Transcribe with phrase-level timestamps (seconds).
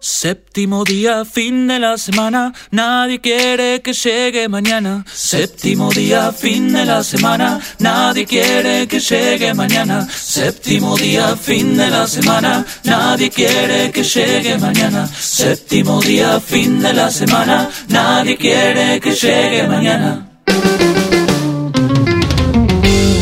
[0.00, 5.04] Séptimo día, fin de la semana, nadie quiere que llegue mañana.
[5.12, 10.06] Séptimo día, fin de la semana, nadie quiere que llegue mañana.
[10.08, 15.08] Séptimo día, fin de la semana, nadie quiere que llegue mañana.
[15.18, 20.28] Séptimo día, fin de la semana, nadie quiere que llegue mañana.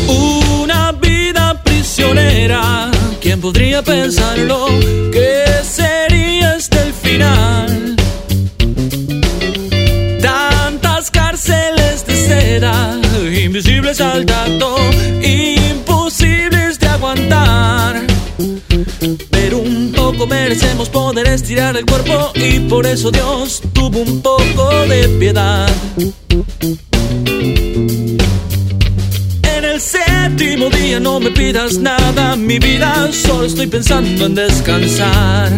[0.07, 4.67] Una vida prisionera, ¿quién podría pensarlo?
[5.11, 5.46] Que
[10.21, 12.99] Tantas cárceles de seda,
[13.43, 14.77] invisibles al tacto,
[15.23, 18.05] imposibles de aguantar.
[19.31, 24.69] Pero un poco merecemos poder estirar el cuerpo y por eso Dios tuvo un poco
[24.87, 25.67] de piedad.
[29.43, 35.51] En el séptimo día no me pidas nada, mi vida, solo estoy pensando en descansar.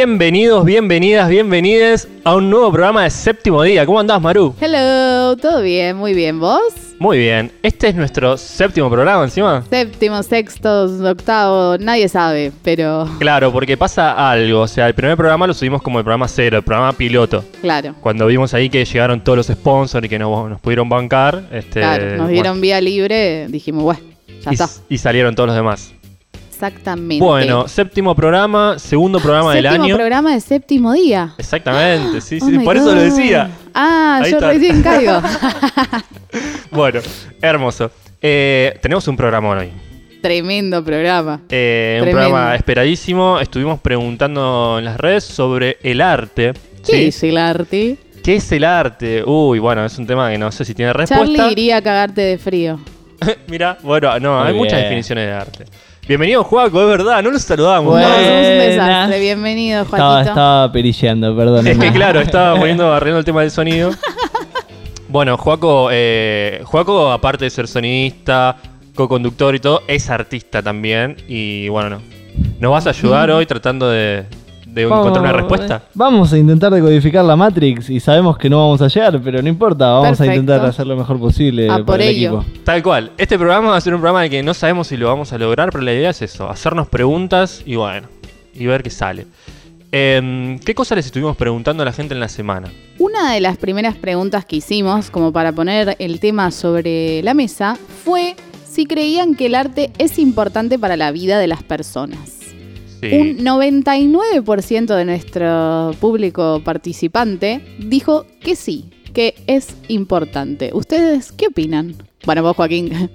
[0.00, 3.86] Bienvenidos, bienvenidas, bienvenides a un nuevo programa de séptimo día.
[3.86, 4.54] ¿Cómo andás, Maru?
[4.60, 6.38] Hello, todo bien, muy bien.
[6.38, 6.60] ¿Vos?
[6.98, 7.50] Muy bien.
[7.62, 9.64] Este es nuestro séptimo programa encima.
[9.70, 14.60] Séptimo, sexto, octavo, nadie sabe, pero Claro, porque pasa algo.
[14.60, 17.42] O sea, el primer programa lo subimos como el programa cero, el programa piloto.
[17.62, 17.94] claro.
[18.02, 21.44] Cuando vimos ahí que llegaron todos los sponsors y que nos, nos pudieron bancar.
[21.50, 24.00] Este, Claro, nos bueno, dieron vía libre, dijimos, bueno,
[24.44, 24.68] ya y, está.
[24.90, 25.94] y salieron todos los demás.
[26.56, 27.22] Exactamente.
[27.22, 29.96] Bueno, séptimo programa, segundo programa del Séptimo año.
[29.96, 31.34] programa de séptimo día.
[31.36, 33.50] Exactamente, sí, Oh sí, my por eso lo decía.
[33.74, 34.48] Ah, Ahí yo está.
[34.52, 35.20] recién caigo.
[36.70, 37.00] Bueno,
[37.42, 37.90] hermoso.
[38.20, 39.70] Eh, tenemos un programa hoy.
[40.22, 41.42] Tremendo programa.
[41.50, 43.38] Eh, un programa esperadísimo.
[43.38, 46.52] Estuvimos preguntando en las redes sobre el arte.
[46.86, 47.04] ¿Qué ¿sí?
[47.08, 47.96] es el arte?
[48.24, 49.22] ¿Qué es el arte?
[49.24, 51.26] Uy, bueno, es un tema que no sé si tiene respuesta.
[51.26, 52.80] Charlie iría a cagarte de frío.
[53.46, 55.64] Mira, bueno, no, Muy hay muchas definiciones de arte.
[56.08, 57.90] Bienvenido, Juaco, es verdad, no los saludamos.
[57.92, 58.08] Bueno.
[58.08, 58.58] No, sos un Buenas.
[58.58, 59.20] desastre.
[59.20, 60.30] Bienvenido, Estaba, Joaquito.
[60.30, 61.66] estaba perilleando, perdón.
[61.66, 63.90] Es que claro, estaba poniendo, arreglando el tema del sonido.
[65.08, 68.56] Bueno, Juaco, eh, Juaco, aparte de ser sonidista,
[68.94, 71.16] co-conductor y todo, es artista también.
[71.26, 72.02] Y bueno, no.
[72.60, 74.26] ¿Nos vas a ayudar hoy tratando de,
[74.82, 75.82] de encontrar una respuesta?
[75.94, 79.48] Vamos a intentar decodificar la Matrix y sabemos que no vamos a llegar, pero no
[79.48, 80.32] importa, vamos Perfecto.
[80.32, 82.40] a intentar hacer lo mejor posible A para por el ello.
[82.42, 82.62] equipo.
[82.64, 83.10] Tal cual.
[83.16, 85.32] Este programa va a ser un programa en el que no sabemos si lo vamos
[85.32, 88.08] a lograr, pero la idea es eso, hacernos preguntas y bueno,
[88.54, 89.26] y ver qué sale.
[89.92, 92.70] Em, ¿Qué cosas les estuvimos preguntando a la gente en la semana?
[92.98, 97.78] Una de las primeras preguntas que hicimos, como para poner el tema sobre la mesa,
[98.04, 98.36] fue
[98.68, 102.35] si creían que el arte es importante para la vida de las personas.
[103.00, 103.12] Sí.
[103.12, 110.70] Un 99% de nuestro público participante dijo que sí, que es importante.
[110.72, 111.94] ¿Ustedes qué opinan?
[112.24, 113.10] Bueno, vos, Joaquín.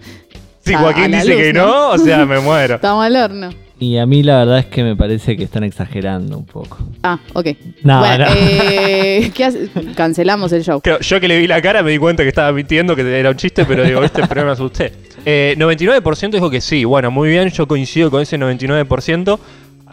[0.64, 1.66] Si Joaquín dice luz, que ¿no?
[1.66, 2.76] no, o sea, me muero.
[2.76, 3.50] Estamos al horno.
[3.80, 6.78] Y a mí la verdad es que me parece que están exagerando un poco.
[7.02, 7.48] Ah, ok.
[7.82, 8.32] No, bueno, no.
[8.38, 9.70] eh, ¿qué hace?
[9.96, 10.80] Cancelamos el show.
[11.02, 13.38] Yo que le vi la cara me di cuenta que estaba mintiendo, que era un
[13.38, 14.94] chiste, pero digo, este pero me asusté.
[15.26, 16.86] Eh, 99% dijo que sí.
[16.86, 19.40] Bueno, muy bien, yo coincido con ese 99%.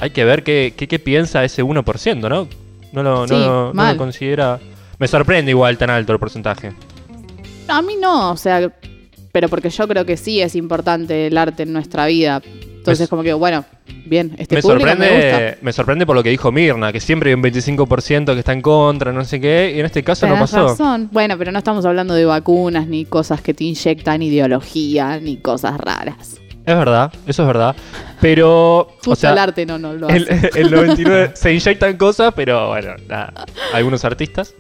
[0.01, 2.49] Hay que ver qué, qué, qué piensa ese 1%, ¿no?
[2.93, 3.95] No lo, Sí, no, lo- no mal.
[3.95, 4.59] lo considera...
[4.99, 6.73] Me sorprende igual tan alto el porcentaje.
[7.69, 8.73] A mí no, o sea,
[9.31, 12.43] pero porque yo creo que sí es importante el arte en nuestra vida.
[12.79, 13.65] Entonces, Me- como que, bueno,
[14.07, 15.07] bien, este me, público me gusta.
[15.11, 18.53] sorprende, me sorprende por lo que dijo Mirna, que siempre hay un 25% que está
[18.55, 20.69] en contra, no sé qué, y en este caso no pasó.
[20.69, 21.11] razón.
[21.13, 25.79] Bueno, pero no estamos hablando de vacunas, ni cosas que te inyectan ideología, ni cosas
[25.79, 26.41] raras.
[26.69, 27.75] Es verdad, eso es verdad.
[28.21, 30.51] Pero, Justo o sea, el arte no, no lo el, hace.
[30.55, 33.33] el 99 se inyectan cosas, pero bueno, nada,
[33.73, 34.55] algunos artistas.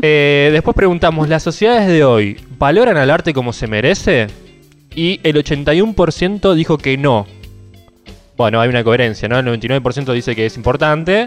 [0.00, 4.28] Eh, después preguntamos, ¿las sociedades de hoy valoran al arte como se merece?
[4.94, 7.26] Y el 81% dijo que no.
[8.36, 9.40] Bueno, hay una coherencia, ¿no?
[9.40, 11.26] El 99% dice que es importante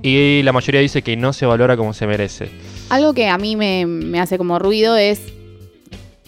[0.00, 2.50] y la mayoría dice que no se valora como se merece.
[2.88, 5.20] Algo que a mí me, me hace como ruido es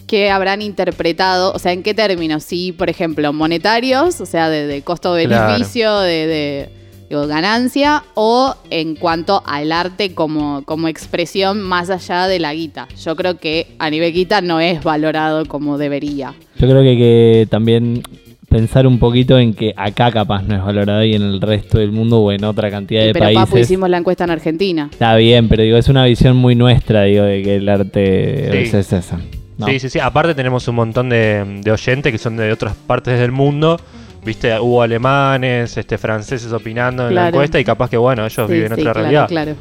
[0.07, 4.67] que habrán interpretado, o sea, en qué términos, si, por ejemplo, monetarios, o sea, de,
[4.67, 6.69] de costo-beneficio, de, de,
[7.09, 12.87] digo, ganancia, o en cuanto al arte como, como expresión más allá de la guita.
[13.03, 16.33] Yo creo que a nivel guita no es valorado como debería.
[16.59, 18.03] Yo creo que hay que también
[18.47, 21.91] pensar un poquito en que acá capaz no es valorado y en el resto del
[21.91, 23.61] mundo o en otra cantidad de Pero papu, países.
[23.69, 24.87] hicimos la encuesta en Argentina.
[24.91, 28.77] Está bien, pero digo, es una visión muy nuestra, digo, de que el arte Sí.
[28.77, 29.19] es esa.
[29.57, 29.67] ¿No?
[29.67, 29.99] Sí, sí, sí.
[29.99, 33.79] Aparte tenemos un montón de, de oyentes que son de otras partes del mundo.
[34.23, 37.35] Viste, hubo alemanes, este, franceses opinando en la Claro.
[37.37, 39.27] encuesta y capaz que, bueno, ellos Sí, viven sí, otra claro, realidad.
[39.27, 39.55] claro.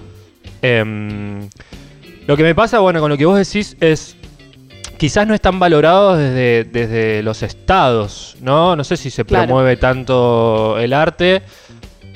[0.62, 1.48] Em,
[2.26, 4.16] lo que me pasa, bueno, con lo que vos decís es...
[4.96, 8.74] quizás no están valorados desde, desde los estados, ¿no?
[8.76, 9.46] No sé si se Claro.
[9.46, 11.42] promueve tanto el arte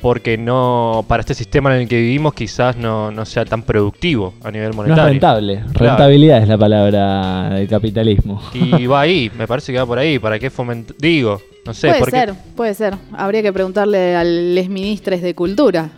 [0.01, 4.35] porque no para este sistema en el que vivimos quizás no, no sea tan productivo
[4.45, 5.09] a nivel No es monetario.
[5.11, 5.55] rentable.
[5.73, 5.97] Claro.
[5.97, 8.41] Rentabilidad es la palabra del capitalismo.
[8.55, 10.19] Y va ahí, me parece que va por ahí.
[10.19, 10.97] ¿Para qué fomentar?
[10.99, 11.89] Digo, no sé.
[11.89, 12.17] puede porque...
[12.17, 12.95] ser, puede ser.
[13.17, 15.91] Habría que preguntarle a los ministros de cultura.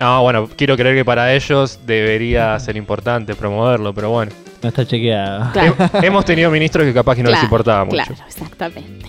[0.00, 4.32] No, bueno, quiero creer que para ellos debería ser importante promoverlo, pero bueno.
[4.62, 5.52] No está chequeado.
[5.52, 5.74] Claro.
[6.02, 7.96] Hemos tenido ministros que capaz que no les Claro, importaba mucho.
[7.96, 9.06] Claro, exactamente.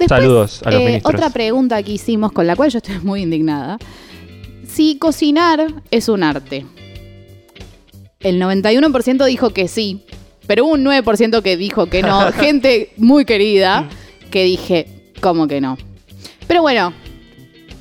[0.00, 1.14] Después, Saludos a los eh, ministros.
[1.14, 3.78] Otra pregunta que hicimos, con la cual yo estoy muy indignada.
[4.66, 6.64] Si cocinar es un arte.
[8.18, 10.04] El 91% dijo que sí,
[10.46, 12.32] pero hubo un 9% que dijo que no.
[12.32, 13.88] Gente muy querida
[14.30, 15.76] que dije, ¿cómo que no?
[16.46, 16.94] Pero bueno,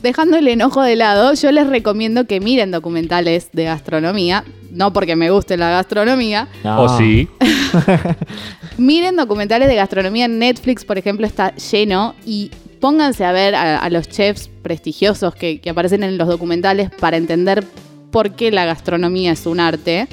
[0.02, 4.44] dejando el enojo de lado, yo les recomiendo que miren documentales de gastronomía.
[4.72, 6.84] No porque me guste la gastronomía, No.
[6.84, 7.28] O sí.
[8.78, 13.78] Miren documentales de gastronomía en Netflix, por ejemplo, está lleno y pónganse a ver a,
[13.78, 17.66] a los chefs prestigiosos que, que aparecen en los documentales para entender
[18.12, 20.08] por qué la gastronomía es un arte.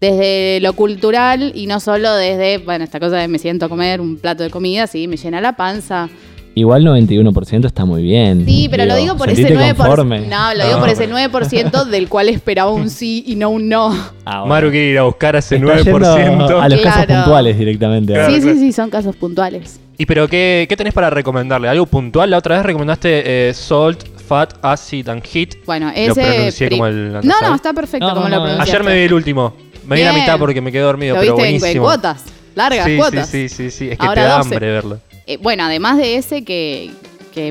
[0.00, 4.00] Desde lo cultural y no solo desde, bueno, esta cosa de me siento a comer
[4.00, 6.08] un plato de comida, sí, me llena la panza.
[6.54, 8.44] Igual 91% está muy bien.
[8.44, 9.76] Sí, pero lo digo por ese sentite 9%.
[9.76, 10.20] conforme.
[10.26, 10.80] No, lo digo No.
[10.80, 13.88] por ese 9% del cual esperaba un sí y no un no.
[14.26, 14.46] Ah, bueno.
[14.46, 16.16] Maru quiere ir a buscar a ese Está 9%.
[16.22, 18.12] yendo A los casos puntuales directamente.
[18.12, 18.54] Claro, sí, claro.
[18.54, 19.80] sí, sí, son casos puntuales.
[19.96, 21.68] ¿Y pero qué, qué tenés para recomendarle?
[21.68, 22.30] ¿Algo puntual?
[22.30, 25.50] La otra vez recomendaste eh, Salt, Fat, Acid and Heat.
[25.64, 26.12] Bueno, Lo ese.
[26.22, 28.70] pronuncié pri- como el no, no, está perfecto No, como no, lo pronunciaste.
[28.72, 29.54] Ayer me vi el último.
[29.86, 31.84] Me vi la mitad porque me quedé dormido, Lo pero viste en- en, buenísimo.
[31.86, 33.28] cuotas, largas sí, cuotas.
[33.28, 33.88] Sí, sí, sí, sí.
[33.90, 34.48] Es que Ahora te da 12.
[34.54, 34.98] hambre verlo.
[35.26, 36.92] Eh, bueno, además de ese que,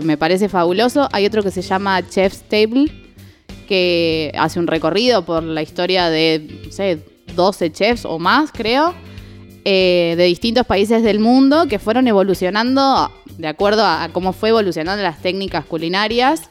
[0.04, 2.92] me parece fabuloso, hay otro que se llama Chef's Table,
[3.68, 7.00] que hace un recorrido por la historia de, no sé,
[7.36, 8.94] 12 chefs o más, creo,
[9.64, 14.50] eh, de distintos países del mundo que fueron evolucionando de acuerdo a, a cómo fue
[14.50, 16.50] evolucionando las técnicas culinarias.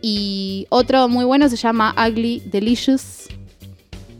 [0.00, 3.28] Y otro muy bueno se llama Ugly Delicious.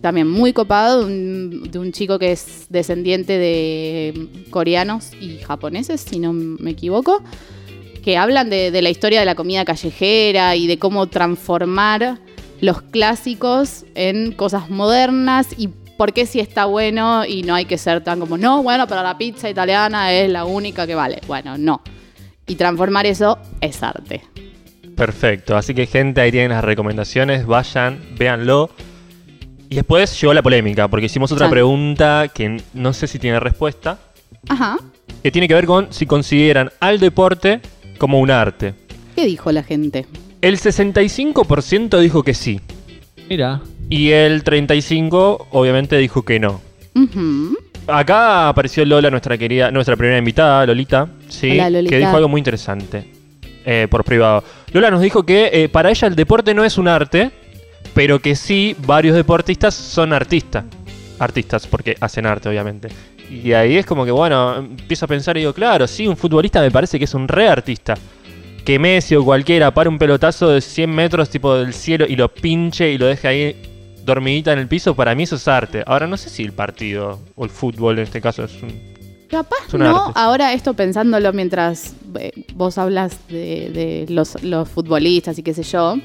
[0.01, 6.33] También muy copado, de un, chico que es descendiente de coreanos y japoneses, si no
[6.33, 7.23] me equivoco,
[8.05, 12.19] que hablan de, de la historia de la comida callejera y de cómo transformar
[12.61, 17.77] los clásicos en cosas modernas y por qué si está bueno y no hay que
[17.77, 21.21] ser tan como, no, bueno, pero la pizza italiana es la única que vale.
[21.27, 21.83] Bueno, no.
[22.47, 24.23] Y transformar eso es arte.
[24.97, 25.57] Perfecto.
[25.57, 27.47] Así que, gente, ahí tienen las recomendaciones.
[27.47, 28.71] Vayan, véanlo.
[29.71, 31.51] Y después llegó la polémica, porque hicimos otra Chan.
[31.51, 33.99] pregunta que no sé si tiene respuesta.
[34.49, 34.79] Ajá.
[35.23, 37.61] Que tiene que ver con si consideran al deporte
[37.99, 38.75] como un arte.
[39.15, 40.07] ¿Qué dijo la gente?
[40.41, 42.61] El 65% dijo que sí.
[43.29, 43.61] Mira.
[43.91, 46.61] Y el 35% obviamente dijo que no.
[46.95, 47.57] Ujú.
[47.87, 51.91] Acá apareció Lola, nuestra querida, nuestra primera invitada, Lolita, sí, Hola, Lolita.
[51.91, 53.11] que dijo algo muy interesante
[53.65, 54.45] eh, por privado.
[54.73, 57.31] Lola nos dijo que eh, para ella el deporte no es un arte,
[57.95, 60.65] pero que sí varios deportistas son artistas.
[61.19, 62.89] Artistas, porque hacen arte, obviamente.
[63.31, 66.61] Y ahí es como que, bueno, empiezo a pensar y digo, claro, sí, un futbolista
[66.61, 67.95] me parece que es un re artista.
[68.65, 72.29] Que Messi o cualquiera para un pelotazo de 100 metros tipo del cielo y lo
[72.33, 73.63] pinche y lo deje ahí
[74.05, 75.83] dormidita en el piso, para mí eso es arte.
[75.87, 78.89] Ahora no sé si el partido o el fútbol en este caso es un...
[79.29, 80.13] Capaz Es un no, arte.
[80.15, 85.63] ahora esto pensándolo mientras eh, vos hablas de, de los, los futbolistas y qué sé
[85.63, 85.97] yo.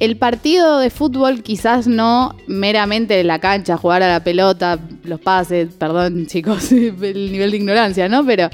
[0.00, 5.20] El partido de fútbol quizás no meramente en la cancha, jugar a la pelota, los
[5.20, 8.24] pases, perdón chicos, el nivel de ignorancia, ¿no?
[8.24, 8.48] Pero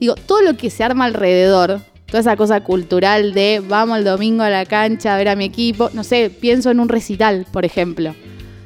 [0.00, 4.44] digo, todo lo que se arma alrededor, toda esa cosa cultural de vamos el domingo
[4.44, 7.64] a la cancha a ver a mi equipo, no sé, pienso en un recital, por
[7.64, 8.14] ejemplo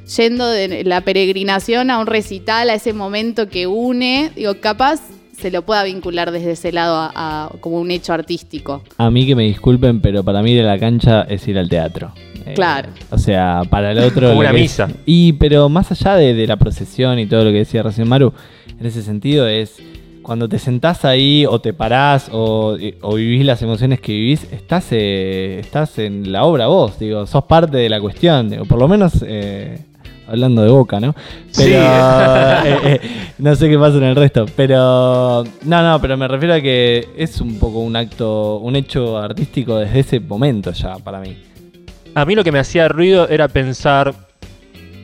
[0.06, 5.00] yendo de la peregrinación a un recital, a ese momento que une, digo, capaz
[5.38, 8.82] se lo pueda vincular desde ese lado a, a- como un hecho artístico.
[8.98, 11.68] A mí que me disculpen, pero para mí ir a la cancha es ir al
[11.68, 12.12] teatro.
[12.46, 12.88] Eh, Claro.
[13.10, 14.28] O sea, para el otro.
[14.28, 14.88] Como una es- misa.
[15.04, 18.32] y, pero más allá de, de la procesión y todo lo que decía recién Maru,
[18.80, 19.76] en ese sentido es.
[20.22, 24.88] Cuando te sentás ahí o te parás o, o vivís las emociones que vivís, estás,
[24.90, 28.88] eh, estás en la obra vos, digo, sos parte de la cuestión, digo, por lo
[28.88, 29.84] menos eh,
[30.26, 31.14] hablando de boca, ¿no?
[31.50, 31.64] Sí.
[31.64, 31.78] Pero
[32.64, 33.00] eh, eh,
[33.38, 37.08] no sé qué pasa en el resto, pero no, no, pero me refiero a que
[37.16, 41.36] es un poco un acto, un hecho artístico desde ese momento ya para mí.
[42.14, 44.14] A mí lo que me hacía ruido era pensar.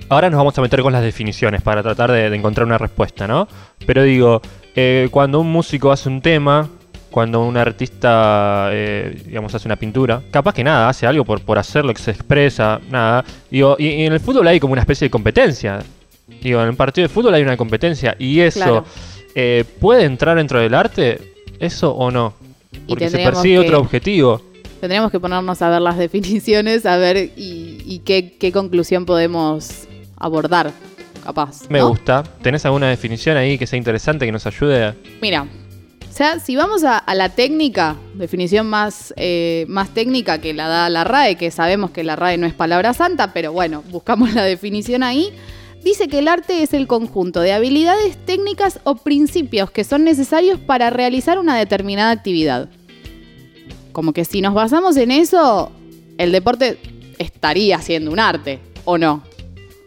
[0.08, 3.26] Ahora nos vamos a meter con las definiciones para tratar de, de encontrar una respuesta,
[3.26, 3.48] ¿no?
[3.86, 4.42] Pero digo,
[4.74, 6.68] eh, cuando un músico hace un tema,
[7.12, 11.58] cuando un artista, eh, digamos, hace una pintura, capaz que nada, hace algo por, por
[11.58, 13.24] hacerlo, que se expresa, nada.
[13.50, 15.78] Digo, y, y en el fútbol hay como una especie de competencia.
[16.42, 18.84] Digo, en un partido de fútbol hay una competencia y eso Claro.
[19.34, 22.32] eh, ¿puede entrar dentro del arte eso o no?
[22.88, 24.42] Porque se persigue que- otro objetivo.
[24.80, 29.86] Tendríamos que ponernos a ver las definiciones, a ver y, y qué, qué conclusión podemos
[30.16, 30.72] abordar,
[31.24, 31.68] capaz.
[31.68, 31.90] Me ¿no?
[31.90, 32.22] gusta.
[32.42, 34.94] ¿Tenés alguna definición ahí que sea interesante, que nos ayude?
[35.20, 35.46] Mira,
[36.12, 40.90] o sea, si vamos a, la técnica, definición más, eh, más técnica que la da
[40.90, 44.44] la RAE, que sabemos que la RAE no es palabra santa, pero bueno, buscamos la
[44.44, 45.32] definición ahí,
[45.82, 50.60] dice que el arte es el conjunto de habilidades técnicas o principios que son necesarios
[50.60, 52.68] para realizar una determinada actividad.
[53.92, 55.72] Como que si nos basamos en eso,
[56.18, 56.76] el deporte
[57.16, 59.22] estaría siendo un arte, ¿o no?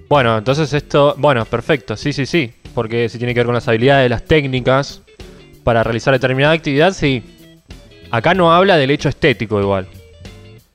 [0.10, 1.14] Bueno, entonces esto...
[1.20, 1.96] Bueno, perfecto.
[1.96, 2.52] Sí, sí, sí.
[2.74, 5.04] Porque si tiene que ver con las habilidades, las técnicas
[5.66, 7.24] para realizar determinada actividad, sí.
[8.12, 9.88] Acá no habla del hecho estético igual.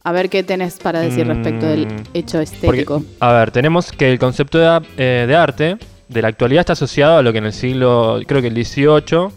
[0.02, 3.02] A ver qué tenés para decir respecto del Mm, hecho Porque, estético.
[3.20, 5.76] a ver, tenemos que el concepto de, a- eh, de arte
[6.09, 9.32] de la actualidad está asociado a lo que en el siglo, creo que el 18,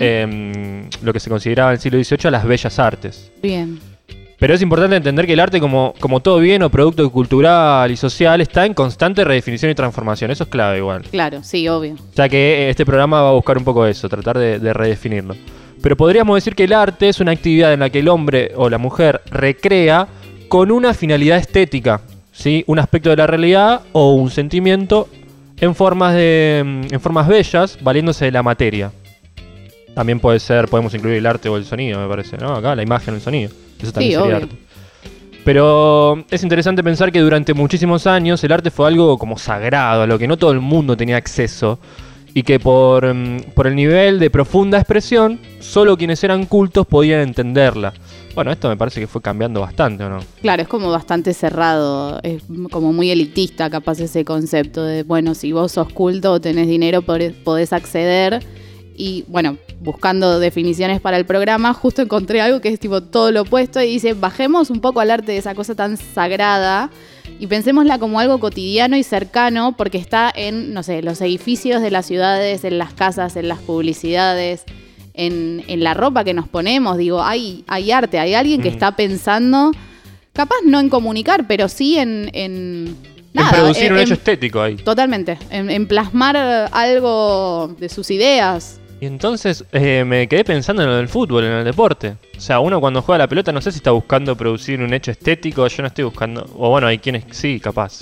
[0.00, 3.30] em, lo que se consideraba en el siglo XVIII las bellas artes.
[3.40, 3.78] Bien.
[4.38, 7.96] Pero es importante entender que el arte, como, como todo bien o producto cultural y
[7.96, 10.30] social, está en constante redefinición y transformación.
[10.30, 11.02] Eso es clave igual.
[11.10, 11.94] Claro, sí, obvio.
[11.94, 14.72] O sea que eh, este programa va a buscar un poco eso, tratar de, de
[14.72, 15.34] redefinirlo.
[15.82, 18.68] Pero podríamos decir que el arte es una actividad en la que el hombre o
[18.68, 20.06] la mujer recrea
[20.48, 22.00] con una finalidad estética,
[22.32, 22.64] ¿sí?
[22.66, 25.08] Un aspecto de la realidad o un sentimiento
[25.60, 28.92] en formas, de, mm, en formas bellas, valiéndose de la materia.
[29.98, 32.54] También puede ser, podemos incluir el arte o el sonido, me parece, ¿no?
[32.54, 33.50] Acá la imagen o el sonido.
[33.82, 34.36] Eso también Sí, sería obvio.
[34.36, 34.56] arte.
[35.44, 40.06] Pero es interesante pensar que durante muchísimos años el arte fue algo como sagrado, a
[40.06, 41.80] lo que no todo el mundo tenía acceso.
[42.32, 47.22] Y que por, mm, por el nivel de profunda expresión, solo quienes eran cultos podían
[47.22, 47.92] entenderla.
[48.36, 50.20] Bueno, esto me parece que fue cambiando bastante, ¿o no?
[50.42, 55.50] Claro, es como bastante cerrado, es como muy elitista capaz ese concepto de, bueno, si
[55.50, 58.44] vos sos culto o tenés dinero podés acceder.
[59.00, 63.42] Y bueno, buscando definiciones para el programa, justo encontré algo que es tipo todo lo
[63.42, 66.90] opuesto y dice, bajemos un poco al arte de esa cosa tan sagrada
[67.38, 71.92] y pensémosla como algo cotidiano y cercano porque está en, no sé, los edificios de
[71.92, 74.64] las ciudades, en las casas, en las publicidades,
[75.14, 76.96] en, en la ropa que nos ponemos.
[76.98, 78.72] Digo, hay, hay arte, hay alguien que Mm.
[78.72, 79.70] está pensando,
[80.32, 82.30] capaz no en comunicar, pero sí en...
[82.32, 82.96] en
[83.32, 84.74] nada, en producir en- un hecho estético ahí.
[84.74, 86.36] Totalmente, en, en plasmar
[86.72, 88.80] algo de sus ideas.
[89.00, 92.16] Y entonces eh, me quedé pensando en lo del fútbol, en el deporte.
[92.36, 95.12] O sea, uno cuando juega la pelota no sé si está buscando producir un hecho
[95.12, 96.48] estético, yo no estoy buscando...
[96.56, 98.00] O bueno, hay quienes sí, capaz.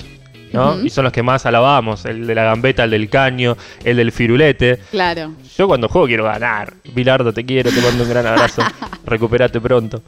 [0.52, 0.82] ¿no?
[0.82, 4.10] Y son los que más alabamos, el de la gambeta, el del caño, el del
[4.10, 4.78] firulete.
[4.90, 5.32] Claro.
[5.54, 6.72] Yo cuando juego quiero ganar.
[6.94, 8.62] Bilardo, te quiero, te mando un gran abrazo.
[9.04, 10.02] Recuperate pronto.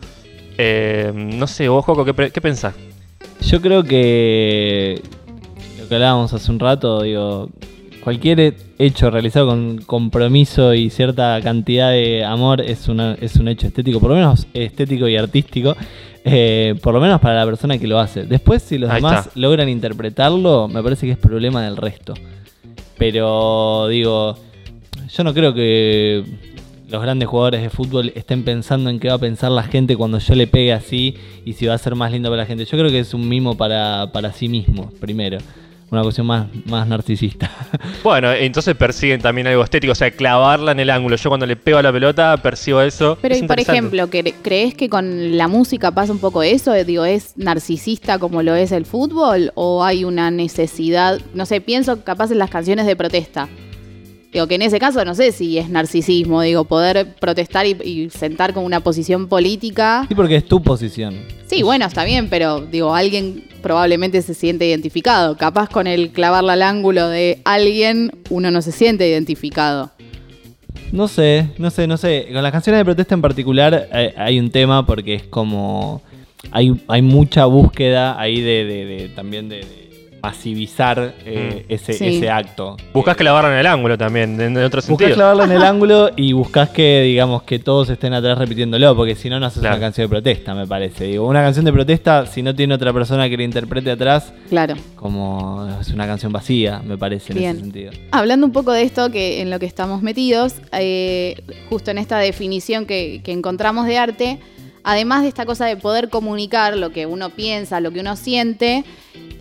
[0.56, 2.74] Eh, no sé, vos, Joco, ¿qué, pre- qué pensás?
[3.42, 5.02] Yo creo que
[5.78, 7.50] lo que hablábamos hace un rato, digo,
[8.02, 13.66] cualquier hecho realizado con compromiso y cierta cantidad de amor es, una, es un hecho
[13.66, 15.76] estético, por lo menos estético y artístico,
[16.24, 18.24] eh, por lo menos para la persona que lo hace.
[18.24, 19.40] Después, si los Ahí demás está.
[19.40, 22.14] logran interpretarlo, me parece que es problema del resto.
[22.96, 24.36] Pero digo,
[25.14, 26.24] yo no creo que
[26.90, 30.18] los grandes jugadores de fútbol estén pensando en qué va a pensar la gente cuando
[30.18, 31.14] yo le pegue así
[31.44, 32.64] y si va a ser más lindo para la gente.
[32.64, 35.38] Yo creo que es un mimo para, para sí mismo, primero.
[35.90, 37.50] Una cuestión más, más narcisista.
[38.04, 41.16] Bueno, entonces persiguen también algo estético, o sea, clavarla en el ángulo.
[41.16, 43.18] Yo cuando le pego a la pelota percibo eso.
[43.20, 46.72] Pero, Es y por ejemplo, ¿cre- ¿crees que con la música pasa un poco eso?
[46.72, 49.50] Digo, ¿es narcisista como lo es el fútbol?
[49.54, 51.20] ¿O hay una necesidad?
[51.34, 53.48] No sé, pienso capaz en las canciones de protesta.
[54.38, 58.08] Digo, que en ese caso no sé si es narcisismo, digo, poder protestar y, y
[58.10, 60.04] sentar con una posición política.
[60.08, 61.16] Sí, porque es tu posición.
[61.48, 65.36] Sí, bueno, está bien, pero digo, alguien probablemente se siente identificado.
[65.36, 69.90] Capaz con el clavarla al ángulo de alguien, uno no se siente identificado.
[70.92, 72.28] No sé, no sé, no sé.
[72.32, 76.00] Con las canciones de protesta en particular eh, hay un tema porque es como...
[76.52, 79.87] Hay, hay mucha búsqueda ahí de, de- de- también de, de
[80.22, 81.72] masivizar eh, Mm.
[81.72, 82.16] ese, Sí.
[82.16, 82.76] ese acto.
[82.92, 85.14] Buscás clavarla en el ángulo también, en, en otro Buscás sentido.
[85.14, 89.28] clavarla en el ángulo y buscás que, digamos, que todos estén atrás repitiéndolo, porque si
[89.30, 89.76] no, no haces Claro.
[89.76, 91.04] una canción de protesta, me parece.
[91.04, 94.74] Digo, una canción de protesta, si no tiene otra persona que la interprete atrás, Claro.
[94.96, 97.50] como es una canción vacía, me parece, en Bien.
[97.52, 97.92] ese sentido.
[98.10, 101.36] Hablando un poco de esto que en lo que estamos metidos, eh,
[101.68, 104.38] justo en esta definición que, que encontramos de arte,
[104.84, 108.84] además de esta cosa de poder comunicar lo que uno piensa, lo que uno siente,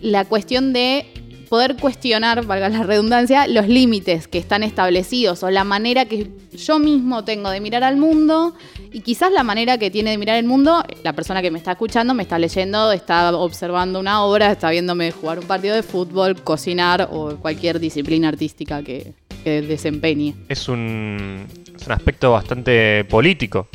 [0.00, 1.06] la cuestión de
[1.48, 6.78] poder cuestionar, valga la redundancia, los límites que están establecidos o la manera que yo
[6.78, 8.54] mismo tengo de mirar al mundo
[8.92, 11.72] y quizás la manera que tiene de mirar el mundo la persona que me está
[11.72, 16.42] escuchando, me está leyendo, está observando una obra, está viéndome jugar un partido de fútbol,
[16.42, 20.34] cocinar o cualquier disciplina artística que, que desempeñe.
[20.48, 23.68] Es un, es un aspecto bastante político.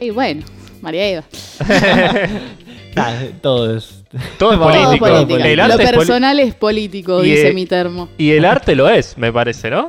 [0.00, 0.44] Y bueno,
[0.80, 1.24] María Eva.
[2.96, 4.02] Ah, todo es.
[4.38, 5.06] Todo es Todo político.
[5.06, 5.14] Lo
[5.64, 8.08] arte es poli- personal es político, Y, dice mi termo.
[8.18, 9.86] y el arte lo es, me parece, ¿no?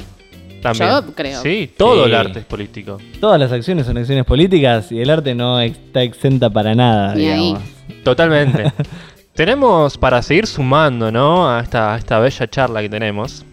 [0.62, 0.90] También.
[0.90, 1.42] Yo creo.
[1.42, 2.10] Sí, todo Sí.
[2.10, 2.98] el arte es político.
[3.20, 7.28] Todas las acciones son acciones políticas y el arte no está exenta para nada, Ni
[7.30, 7.40] ahí.
[7.48, 7.64] digamos.
[8.04, 8.72] Totalmente.
[9.34, 11.50] tenemos para seguir sumando, ¿no?
[11.50, 13.44] A esta, a esta bella charla que tenemos.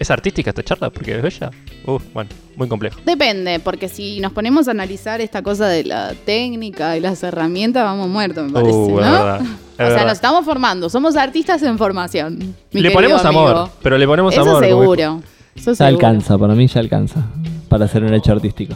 [0.00, 0.90] ¿Es artística esta charla?
[0.90, 1.50] Porque es bella.
[1.86, 2.98] Uf, bueno, muy complejo.
[3.06, 7.84] Depende, porque si nos ponemos a analizar esta cosa de la técnica y las herramientas,
[7.84, 8.96] vamos muertos, me parece, Uh, ¿no?
[8.96, 9.40] verdad.
[9.42, 10.02] es o sea, verdad.
[10.04, 12.54] nos estamos formando, somos artistas en formación.
[12.72, 13.46] mi le ponemos amigo.
[13.48, 14.64] amor, pero le ponemos Eso amor.
[14.64, 15.22] seguro.
[15.54, 16.06] Eso Ya seguro.
[16.06, 17.22] alcanza, para mí ya alcanza.
[17.68, 18.74] Para hacer un hecho artístico.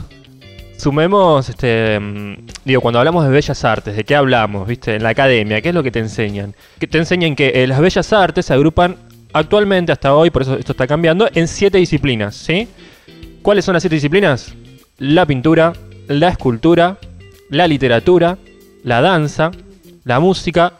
[0.76, 4.66] Sumemos, este, mm, digo, cuando hablamos de bellas artes, ¿de qué hablamos?
[4.68, 4.96] ¿Viste?
[4.96, 6.54] En la academia, ¿qué es lo que te enseñan?
[6.78, 8.96] Que te enseñan que eh, las bellas artes se agrupan
[9.34, 12.66] actualmente, hasta hoy, por eso esto está cambiando, en siete disciplinas, ¿sí?
[13.42, 14.54] ¿Cuáles son las siete disciplinas?
[14.98, 15.72] La pintura,
[16.08, 16.98] la escultura,
[17.50, 18.38] la literatura,
[18.84, 19.50] la danza,
[20.04, 20.74] la música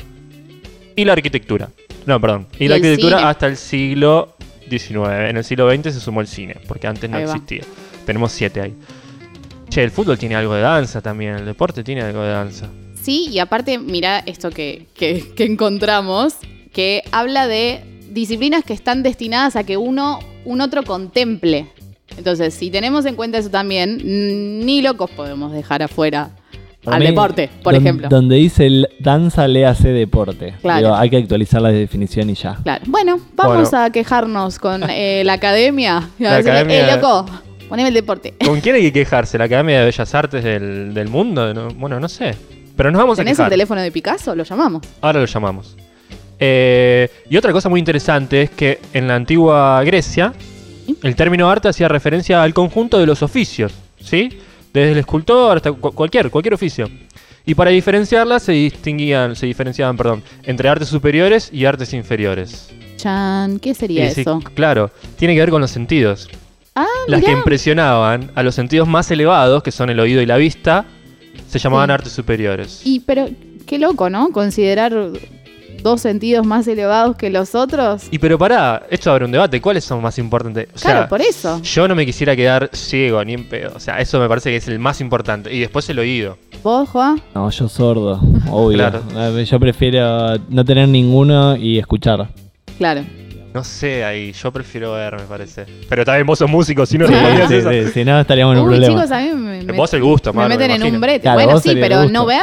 [0.96, 1.68] y la arquitectura.
[2.06, 2.46] No, perdón.
[2.58, 3.28] Y, Y la arquitectura cine.
[3.30, 4.36] hasta el siglo
[4.68, 5.28] XIX.
[5.30, 7.62] En el siglo XX se sumó el cine, porque antes no existía.
[8.06, 8.74] Tenemos siete ahí.
[9.68, 12.68] Che, el fútbol tiene algo de danza también, el deporte tiene algo de danza.
[13.02, 16.36] Sí, y aparte, mira esto que, que- que encontramos,
[16.72, 17.82] que habla de
[18.14, 21.66] disciplinas que están destinadas a que uno, un otro contemple.
[22.16, 23.98] Entonces, si tenemos en cuenta eso también,
[24.64, 26.30] ni locos podemos dejar afuera
[26.84, 28.08] Para al mí, deporte, por don- ejemplo.
[28.08, 30.54] Donde dice el danza, léase deporte.
[30.62, 30.78] Claro.
[30.80, 32.56] Digo, hay que actualizar la definición y ya.
[32.62, 32.84] Claro.
[32.86, 33.84] Bueno, vamos Bueno.
[33.84, 36.08] a quejarnos con eh, la academia.
[36.18, 37.26] Y a La academia- Eh, loco,
[37.68, 38.34] poneme el deporte.
[38.44, 39.38] ¿Con quién hay que quejarse?
[39.38, 41.52] ¿La Academia de Bellas Artes del, del mundo?
[41.52, 42.34] No, bueno, no sé.
[42.76, 43.50] Pero nos vamos a ¿Tenés el quejar.
[43.50, 44.34] teléfono de Picasso?
[44.36, 44.82] Lo llamamos.
[45.00, 45.76] Ahora lo llamamos.
[46.46, 50.34] Eh, y otra cosa muy interesante es que en la antigua Grecia,
[51.02, 54.28] el término arte hacía referencia al conjunto de los oficios, ¿sí?
[54.72, 56.88] Desde el escultor hasta cu- cualquier, cualquier oficio.
[57.46, 62.70] Y para diferenciarlas se distinguían, se diferenciaban, perdón, entre artes superiores y artes inferiores.
[62.96, 64.40] Chan, ¿qué sería Y sí, eso?
[64.54, 66.28] claro, tiene que ver con los sentidos.
[66.74, 67.32] Ah, Las mirá.
[67.32, 70.84] que impresionaban a los sentidos más elevados, que son el oído y la vista,
[71.48, 71.92] se llamaban Sí.
[71.92, 72.80] artes superiores.
[72.84, 73.28] Y pero
[73.66, 74.30] qué loco, ¿no?
[74.30, 74.92] Considerar
[75.84, 78.08] dos sentidos más elevados que los otros.
[78.10, 80.66] Y pero pará, esto abre un debate, ¿cuáles son más importantes?
[80.74, 81.60] O sea, claro, por eso.
[81.62, 83.72] Yo no me quisiera quedar ciego ni en pedo.
[83.76, 85.54] O sea, eso me parece que es el más importante.
[85.54, 86.38] Y después el oído.
[86.62, 87.22] ¿Vos, Juan?
[87.34, 88.20] No, yo sordo,
[88.50, 88.78] obvio.
[88.84, 89.02] Claro.
[89.14, 92.28] Eh, Yo prefiero no tener ninguno y escuchar.
[92.78, 93.04] Claro.
[93.54, 95.64] No sé ahí, yo prefiero ver, me parece.
[95.88, 97.70] Pero también vos sos músico, si no respondías sí, eso.
[97.70, 98.94] sí, si no estaríamos en un Uy, problema.
[99.04, 100.96] chicos, a mí me, me- Vos el gusto, me Maru, meten en imagino.
[100.96, 101.20] un brete.
[101.20, 102.12] Claro, bueno, vos sí, sería el pero gusto.
[102.12, 102.42] no ver,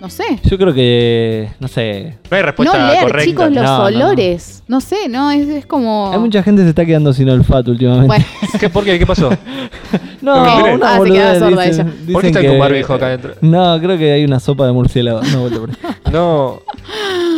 [0.00, 0.24] no sé.
[0.50, 3.24] Yo creo que, no sé, No hay respuesta No leer, correcta.
[3.30, 3.84] chicos, los No, no, no.
[4.06, 4.64] olores.
[4.66, 5.30] No, sé, ¿no?
[5.30, 6.10] Es, es como...
[6.12, 8.08] hay mucha gente que se está quedando sin olfato últimamente.
[8.08, 8.24] Bueno,
[8.58, 8.98] ¿Qué, ¿Por qué?
[8.98, 9.30] ¿Qué pasó?
[10.20, 10.80] no, una crees.
[10.82, 11.84] Ah, se boludez, queda sorda dicen- ella.
[11.84, 13.34] ¿Por qué dicen está que- con barbijo acá adentro?
[13.40, 15.22] No, creo que hay una sopa de murciélago.
[15.22, 15.76] No, vuelta por ahí.
[16.12, 16.60] No.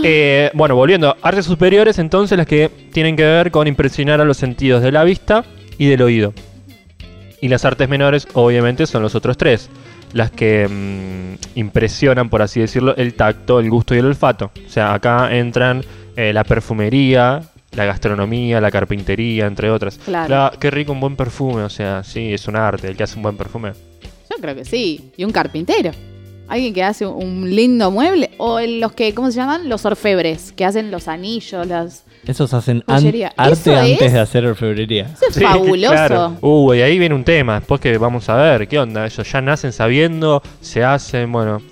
[0.03, 1.17] Eh, bueno, volviendo.
[1.23, 5.05] Artes superiores, entonces, las que tienen que ver con impresionar a los sentidos de la
[5.05, 5.45] vista
[5.79, 6.33] y del oído.
[7.41, 9.69] Y las artes menores, obviamente, son los otros tres.
[10.13, 14.51] Las que mm, impresionan, por así decirlo, el tacto, el gusto y el olfato.
[14.67, 15.85] O sea, acá entran
[16.17, 19.99] eh, la perfumería, la gastronomía, la carpintería, entre otras.
[20.05, 20.29] Claro.
[20.29, 21.63] La- qué rico un buen perfume.
[21.63, 23.73] O sea, sí, es un arte el que hace un buen perfume.
[24.31, 25.13] yo creo que sí.
[25.17, 25.93] Y un carpintero.
[26.53, 28.31] Alguien que hace un lindo mueble.
[28.39, 29.69] O el- los que, ¿cómo se llaman?
[29.69, 32.05] Los orfebres, que hacen los anillos, las...
[32.27, 33.33] Esos hacen an- Joyería.
[33.37, 34.13] arte ¿Eso antes es?
[34.13, 35.05] de hacer orfebrería.
[35.15, 35.93] Eso es Sí, fabuloso.
[35.93, 36.37] claro.
[36.43, 37.59] Uh, y ahí viene un tema.
[37.61, 39.07] Después que vamos a ver, ¿qué onda?
[39.07, 41.63] Ellos ya nacen sabiendo, se hacen, bueno.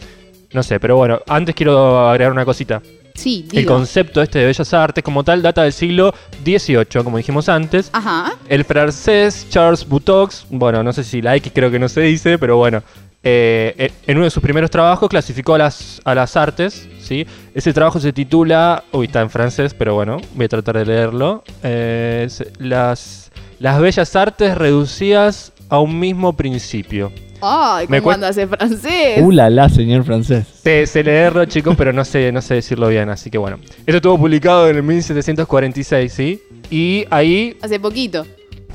[0.53, 2.81] No sé, pero bueno, antes quiero agregar una cosita.
[3.15, 3.75] Sí, El digo.
[3.75, 6.15] concepto este de bellas artes como tal data del siglo
[6.45, 7.91] XVIII, como dijimos antes.
[7.93, 8.33] Ajá.
[8.49, 12.39] El francés Charles Boutox, bueno, no sé si la X creo que no se dice,
[12.39, 12.83] pero bueno,
[13.23, 17.27] eh, eh, en uno de sus primeros trabajos clasificó a las, a las artes, ¿sí?
[17.55, 21.45] Ese trabajo se titula, uy, está en francés, pero bueno, voy a tratar de leerlo.
[21.63, 22.27] Eh,
[22.59, 27.13] las, las bellas artes reducidas a un mismo principio.
[27.43, 29.19] Ay, Me ¿cómo cuen- anda ese francés?
[29.23, 30.47] Uh, la la, señor francés.
[30.63, 33.59] Sé, sé leerlo, chicos, pero no sé, no sé decirlo bien, así que bueno.
[33.87, 36.43] Esto estuvo publicado en el 1746, ¿sí?
[36.71, 38.27] Y ahí, Hace poquito.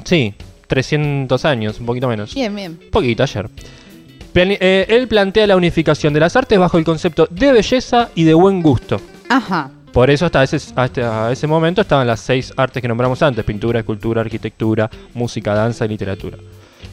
[0.03, 0.33] sí,
[0.67, 2.33] 300 años, un poquito menos.
[2.33, 2.79] Bien, bien.
[2.91, 3.49] poquito ayer.
[4.35, 8.33] Eh, él plantea la unificación de las artes bajo el concepto de belleza y de
[8.33, 8.99] buen gusto.
[9.29, 9.71] Ajá.
[9.93, 13.79] Por eso hasta ese, hasta ese momento estaban las seis artes que nombramos antes, pintura,
[13.79, 16.37] escultura, arquitectura, música, danza y literatura.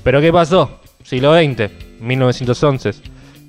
[0.04, 0.78] Pero ¿qué pasó?
[1.02, 1.68] Siglo XX,
[2.00, 2.92] 1911.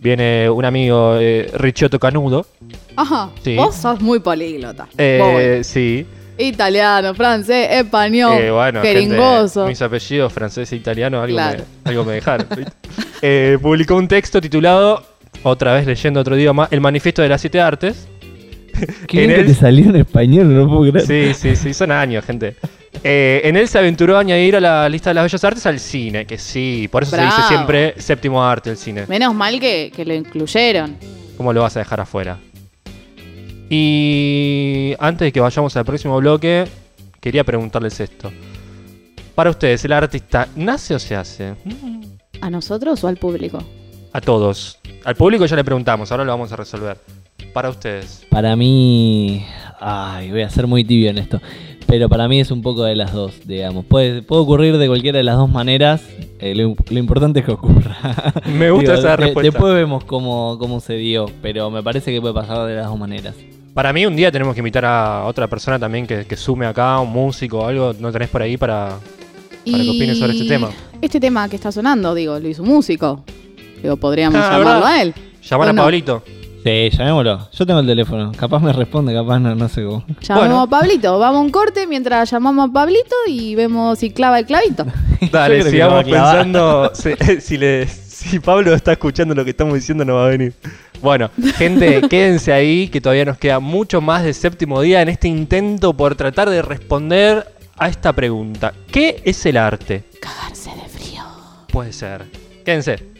[0.01, 2.47] Viene un amigo, eh, Ricciotto Canudo,
[2.95, 3.29] Ajá.
[3.43, 3.55] Sí.
[3.55, 4.87] Vos sos muy políglota.
[4.97, 6.05] eh, sí,
[6.37, 9.61] Italiano, francés, español, Eh, bueno, jeringoso.
[9.61, 11.63] gente, mis apellidos francés e italiano, algo, Claro.
[11.85, 12.47] me, algo me dejaron.
[13.21, 15.03] Eh, publicó un texto titulado,
[15.43, 18.07] otra vez leyendo otro idioma, El Manifiesto de las Siete Artes.
[19.07, 21.05] Qué En bien él- que te salió en español, no puedo creer.
[21.33, 22.55] Sí, sí, sí, son años, gente.
[23.03, 25.79] Eh, en él se aventuró a añadir a la lista de las bellas artes al
[25.79, 29.05] cine, que sí, por eso se dice siempre séptimo arte el cine.
[29.07, 30.95] Menos mal que, que lo incluyeron.
[31.37, 32.37] ¿Cómo lo vas a dejar afuera?
[33.75, 36.65] Y antes de que vayamos al próximo bloque,
[37.19, 38.31] quería preguntarles esto.
[39.33, 41.55] Para ustedes, ¿el artista nace o se hace?
[42.39, 43.57] ¿A nosotros o al público?
[44.13, 44.77] A todos.
[45.05, 46.97] Al público ya le preguntamos, ahora lo vamos a resolver.
[47.51, 48.25] Para ustedes.
[48.29, 49.43] Para mí.
[49.79, 51.41] Ay, voy a ser muy tibio en esto.
[51.87, 53.85] Pero para mí es un poco de las dos, digamos.
[53.85, 56.01] Puede, puede ocurrir de cualquiera de las dos maneras.
[56.39, 57.97] eh, lo, lo importante es que ocurra.
[58.45, 59.51] Me gusta esa de- respuesta.
[59.51, 61.25] Después vemos cómo, cómo se dio.
[61.41, 63.35] Pero me parece que puede pasar de las dos maneras.
[63.73, 66.99] Para mí un día tenemos que invitar a otra persona también que, que sume acá,
[66.99, 68.89] un músico o algo, ¿no tenés por ahí para,
[69.69, 70.69] para que opine sobre este tema?
[71.01, 73.23] Este tema que está sonando, digo, lo hizo un músico.
[73.81, 74.85] Digo, podríamos Ah, llamarlo ¿verdad?
[74.87, 75.13] a él.
[75.41, 75.81] Llamar ¿O a no?
[75.81, 76.23] Pablito.
[76.63, 77.49] Sí, llamémoslo.
[77.51, 78.31] Yo tengo el teléfono.
[78.37, 80.05] Capaz me responde, capaz no, no sé cómo.
[80.21, 80.61] Llamamos Bueno.
[80.61, 81.19] a Pablito.
[81.19, 84.85] Vamos a un corte mientras llamamos a Pablito y vemos si clava el clavito.
[85.31, 86.91] Dale, sigamos pensando.
[86.95, 87.09] si,
[87.41, 90.53] si le- si Pablo está escuchando lo que estamos diciendo, no va a venir.
[91.03, 95.27] Bueno, gente, quédense ahí, que todavía nos queda mucho más de séptimo día en este
[95.27, 97.45] intento por tratar de responder
[97.77, 98.73] a esta pregunta.
[98.89, 100.05] ¿Qué es el arte?
[100.21, 101.23] Cagarse de frío.
[101.67, 102.23] Puede ser.
[102.63, 103.12] Quédense.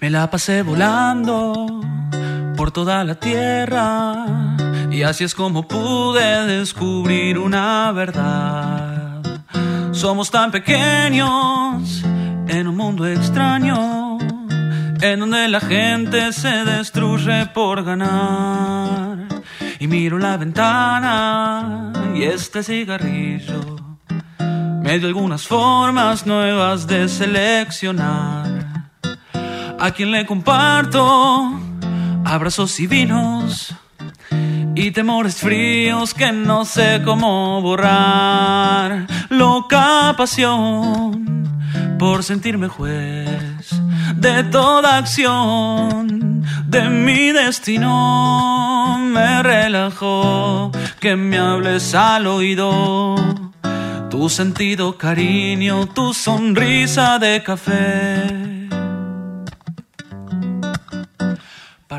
[0.00, 1.82] Me la pasé volando
[2.56, 4.26] por toda la tierra
[4.90, 9.20] y así es como pude descubrir una verdad.
[9.92, 12.02] Somos tan pequeños
[12.48, 14.16] en un mundo extraño
[15.02, 19.18] en donde la gente se destruye por ganar.
[19.78, 23.76] Y miro la ventana y este cigarrillo
[24.82, 28.39] me dio algunas formas nuevas de seleccionar
[29.80, 31.58] a quien le comparto
[32.24, 33.74] abrazos y vinos
[34.74, 39.06] y temores fríos que no sé cómo borrar.
[39.30, 41.48] Loca pasión
[41.98, 43.70] por sentirme juez
[44.16, 48.98] de toda acción de mi destino.
[49.00, 53.16] Me relajó que me hables al oído.
[54.10, 58.39] Tu sentido cariño, tu sonrisa de café.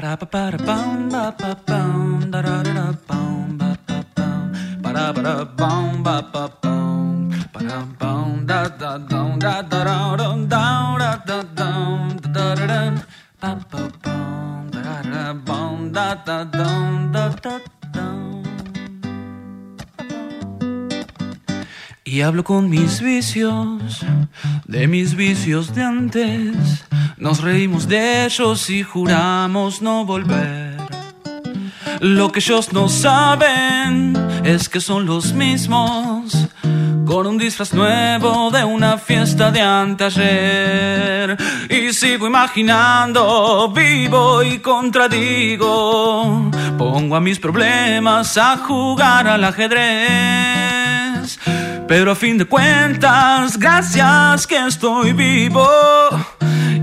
[0.02, 1.32] Pam da
[8.80, 10.11] da dum da da ra ra da
[22.12, 24.06] Y hablo con mis vicios,
[24.66, 26.84] de mis vicios de antes.
[27.16, 30.76] Nos reímos de ellos y juramos no volver.
[32.02, 36.50] Lo que ellos no saben es que son los mismos,
[37.06, 41.38] con un disfraz nuevo de una fiesta de anteayer.
[41.70, 46.52] Y sigo imaginando, vivo y contradigo.
[46.78, 50.92] Pongo a mis problemas a jugar al ajedrez.
[51.94, 55.68] Pero a fin de cuentas, gracias que estoy vivo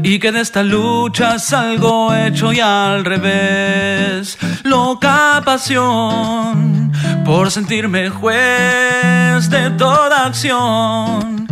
[0.03, 4.37] y que de esta lucha salgo hecho y al revés.
[4.65, 6.93] Loca pasión
[7.25, 11.47] por sentirme juez de toda acción.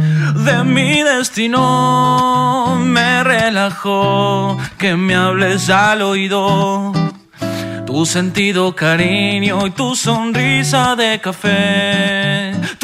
[0.44, 6.92] De mi destino me relajó que me hables al oído.
[7.86, 12.35] Tu sentido cariño y tu sonrisa de café.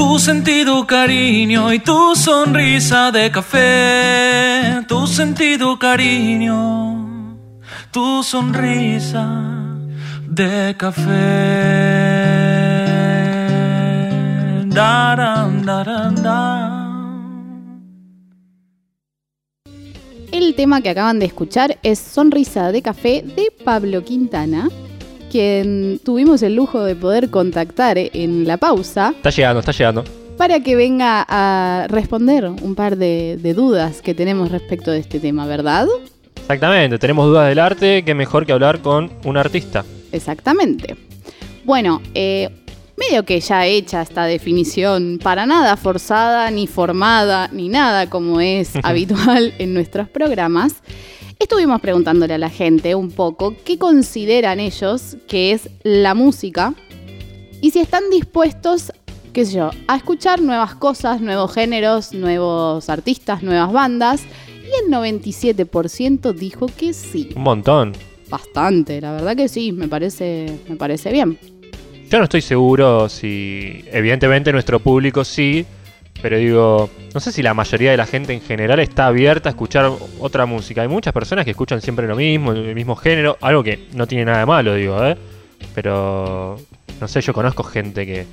[0.02, 4.84] Tu sentido cariño y tu sonrisa de café.
[4.88, 6.58] Tu sentido cariño,
[7.92, 9.24] tu sonrisa
[10.28, 11.12] de café.
[14.66, 16.82] Daran, daran, daran.
[20.32, 24.68] El tema que acaban de escuchar es Sonrisa de Café de Pablo Quintana,
[25.32, 29.14] quien tuvimos el lujo de poder contactar en la pausa.
[29.16, 30.04] Está llegando, está llegando.
[30.36, 35.20] para que venga a responder un par de, de dudas que tenemos respecto de este
[35.20, 35.86] tema, ¿verdad?
[36.36, 39.84] Exactamente, tenemos dudas del arte, qué mejor que hablar con un artista.
[40.10, 40.96] Exactamente.
[41.64, 42.50] Bueno, eh,
[43.08, 48.72] medio que ya hecha esta definición, para nada forzada, ni formada, ni nada como es
[48.82, 50.74] habitual en nuestros programas,
[51.38, 56.74] estuvimos preguntándole a la gente un poco qué consideran ellos que es la música
[57.60, 58.92] y si están dispuestos,
[59.32, 64.22] qué sé yo, a escuchar nuevas cosas, nuevos géneros, nuevos artistas, nuevas bandas.
[64.64, 67.30] Y el 97% dijo que sí.
[67.36, 67.92] Un montón.
[68.28, 71.38] Bastante, la verdad que sí, me parece, me parece bien.
[72.12, 75.64] Yo no estoy seguro si, evidentemente nuestro público sí,
[76.20, 79.52] pero digo, no sé si la mayoría de la gente en general está abierta a
[79.52, 80.82] escuchar otra música.
[80.82, 84.26] Hay muchas personas que escuchan siempre lo mismo, el mismo género, algo que no tiene
[84.26, 85.16] nada de malo, digo, ¿eh?
[85.74, 86.58] Pero,
[87.00, 88.26] no sé, yo conozco gente que,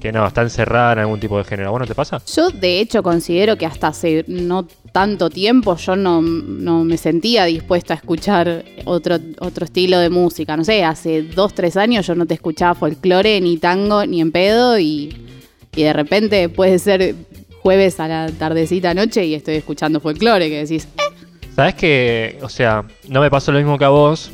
[0.00, 1.70] que no, está encerrada en algún tipo de género.
[1.70, 2.20] ¿Vos no te pasa?
[2.34, 7.44] Yo de hecho considero que hasta hace no tanto tiempo yo no, no me sentía
[7.44, 10.56] dispuesta a escuchar otro, otro estilo de música.
[10.56, 14.32] No sé, hace dos, tres años yo no te escuchaba folclore, ni tango, ni en
[14.32, 15.16] pedo y,
[15.76, 17.14] y de repente puede ser
[17.62, 21.10] jueves a la tardecita noche y estoy escuchando folclore que decís, eh,
[21.54, 24.30] ¿Sabes que, o sea, no me pasó lo mismo que a vos,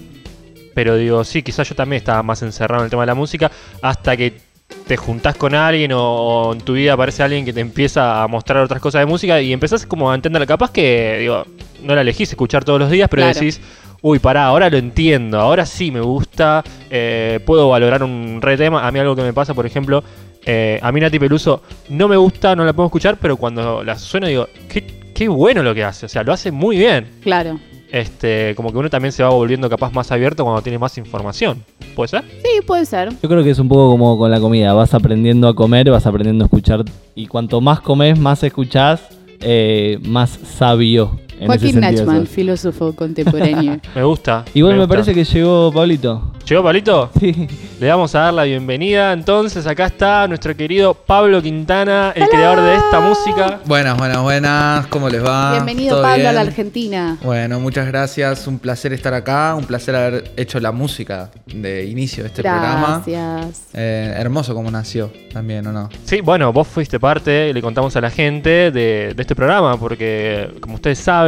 [0.74, 3.50] pero digo, sí, quizás yo también estaba más encerrado en el tema de la música,
[3.83, 4.45] hasta que
[4.87, 8.29] te juntás con alguien o, o en tu vida aparece alguien que te empieza a
[8.29, 11.44] mostrar otras cosas de música y empezás como a entender, capaz que, digo,
[11.83, 13.35] no la elegís escuchar todos los días, pero Claro.
[13.38, 13.61] decís,
[14.03, 18.87] uy, pará, ahora lo entiendo, ahora sí me gusta, eh, puedo valorar un re tema.
[18.87, 20.05] A mí algo que me pasa, por ejemplo,
[20.44, 23.96] eh, a mí Nati Peluso no me gusta, no la puedo escuchar, pero cuando la
[23.99, 27.09] sueno digo, qué, qué bueno lo que hace, o sea, lo hace muy bien.
[27.22, 27.59] claro.
[27.90, 31.62] Este, como que uno también se va volviendo capaz más abierto cuando tiene más información.
[31.94, 32.25] ¿Puede ser?
[32.42, 33.11] Sí, puede ser.
[33.22, 34.72] Yo creo que es un poco como con la comida.
[34.72, 36.85] Vas aprendiendo a comer, vas aprendiendo a escuchar.
[37.14, 39.03] Y cuanto más comes, más escuchás,
[39.40, 41.18] eh, más sabio.
[41.44, 43.79] Joaquín Nachman, filósofo contemporáneo.
[43.94, 44.44] Me gusta.
[44.55, 44.94] Igual me, gusta.
[44.94, 46.33] parece que llegó Pablito.
[46.49, 47.11] ¿Llegó Pablito?
[47.18, 47.49] Sí.
[47.81, 49.12] Le vamos a dar la bienvenida.
[49.12, 53.61] Entonces, acá está nuestro querido Pablo Quintana, el creador de esta música.
[53.66, 54.87] Buenas, buenas, buenas.
[54.87, 55.53] ¿Cómo les va?
[55.53, 56.40] Bienvenido ¿Todo Pablo a la?
[56.40, 57.18] Argentina.
[57.22, 58.46] Bueno, muchas gracias.
[58.46, 59.55] Un placer estar acá.
[59.57, 63.03] Un placer haber hecho la música de inicio de este programa.
[63.05, 63.62] Gracias.
[63.75, 65.88] Eh, hermoso como nació también, ¿o no?
[66.05, 70.51] Sí, bueno, vos fuiste parte, le contamos a la gente de, de este programa, porque
[70.61, 71.26] como ustedes saben,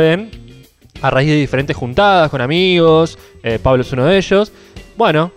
[1.00, 4.52] a raíz de diferentes juntadas con amigos, eh, Pablo es uno de ellos,
[4.96, 5.32] bueno,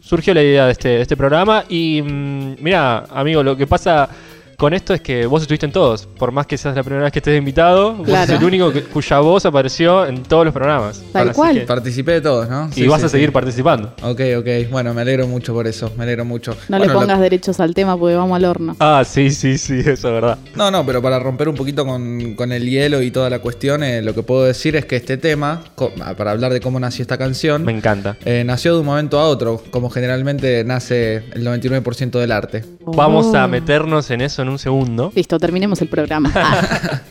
[0.00, 4.08] surgió la idea de este, este programa y mm, mira, amigo, lo que pasa
[4.56, 7.12] con esto es que vos estuviste en todos, por más que seas la primera vez
[7.12, 8.32] que estés invitado, vos Claro.
[8.32, 11.02] sos el único que- cuya voz apareció en todos los programas.
[11.12, 11.54] Tal cual.
[11.60, 12.68] que- Participé de todos, ¿no?
[12.70, 13.32] y Sí, vas sí, a seguir sí.
[13.32, 13.92] participando.
[14.02, 14.70] Ok, ok.
[14.70, 15.90] Bueno, me alegro mucho por eso.
[15.96, 16.52] Me alegro mucho.
[16.52, 18.76] No Bueno, le lo- pongas derechos al tema porque vamos al horno.
[18.80, 20.38] Ah, sí, sí, sí, eso es verdad.
[20.54, 23.82] No, no, pero para romper un poquito con, con el hielo y toda la cuestión,
[23.82, 27.02] eh, lo que puedo decir es que este tema, co- para hablar de cómo nació
[27.02, 28.16] esta canción, Me encanta.
[28.24, 32.64] eh, nació de un momento a otro, como generalmente nace el 99% del arte.
[32.86, 33.48] Vamos a Oh.
[33.48, 35.10] meternos en eso en un segundo.
[35.14, 36.30] Listo, terminemos el programa.
[36.34, 37.00] Ah,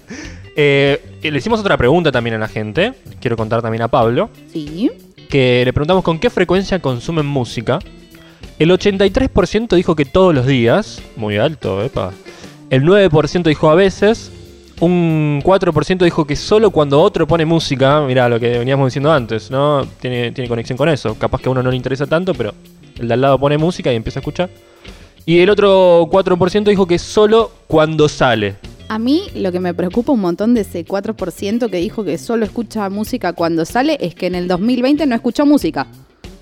[0.55, 2.93] Eh, le hicimos otra pregunta también a la gente.
[3.19, 4.29] Quiero contar también a Pablo.
[4.51, 4.91] sí.
[5.27, 7.79] Que le preguntamos con qué frecuencia consumen música.
[8.59, 11.01] El 83% dijo que todos los días.
[11.15, 12.11] Muy alto, epa.
[12.69, 14.31] El 9% dijo a veces.
[14.79, 18.01] Un 4% dijo que solo cuando otro pone música.
[18.01, 19.87] Mira lo que veníamos diciendo antes, ¿no?
[19.99, 21.15] Tiene, tiene conexión con eso.
[21.15, 22.53] Capaz que a uno no le interesa tanto, pero
[22.99, 24.51] el de al lado pone música y empieza a escuchar.
[25.25, 28.55] Y el otro 4% dijo que solo cuando sale.
[28.89, 32.45] A mí lo que me preocupa un montón de ese 4% que dijo que solo
[32.45, 35.87] escucha música cuando sale es que en el 2020 no escuchó música.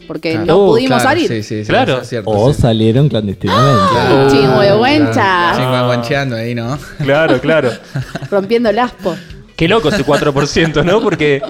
[0.08, 0.46] Porque Claro.
[0.48, 1.28] no Uh, pudimos Claro, salir.
[1.28, 1.94] Sí, sí, sí, Claro.
[1.94, 2.30] eso es cierto.
[2.32, 2.62] O sí.
[2.62, 3.82] salieron clandestinamente.
[3.92, 4.30] Claro.
[5.56, 6.78] Chingüengüencheando ahí, ¿no?
[7.04, 7.72] Claro, claro.
[8.30, 9.16] Rompiendo el aspo.
[9.56, 11.02] Qué loco ese 4%, ¿no?
[11.02, 11.42] Porque,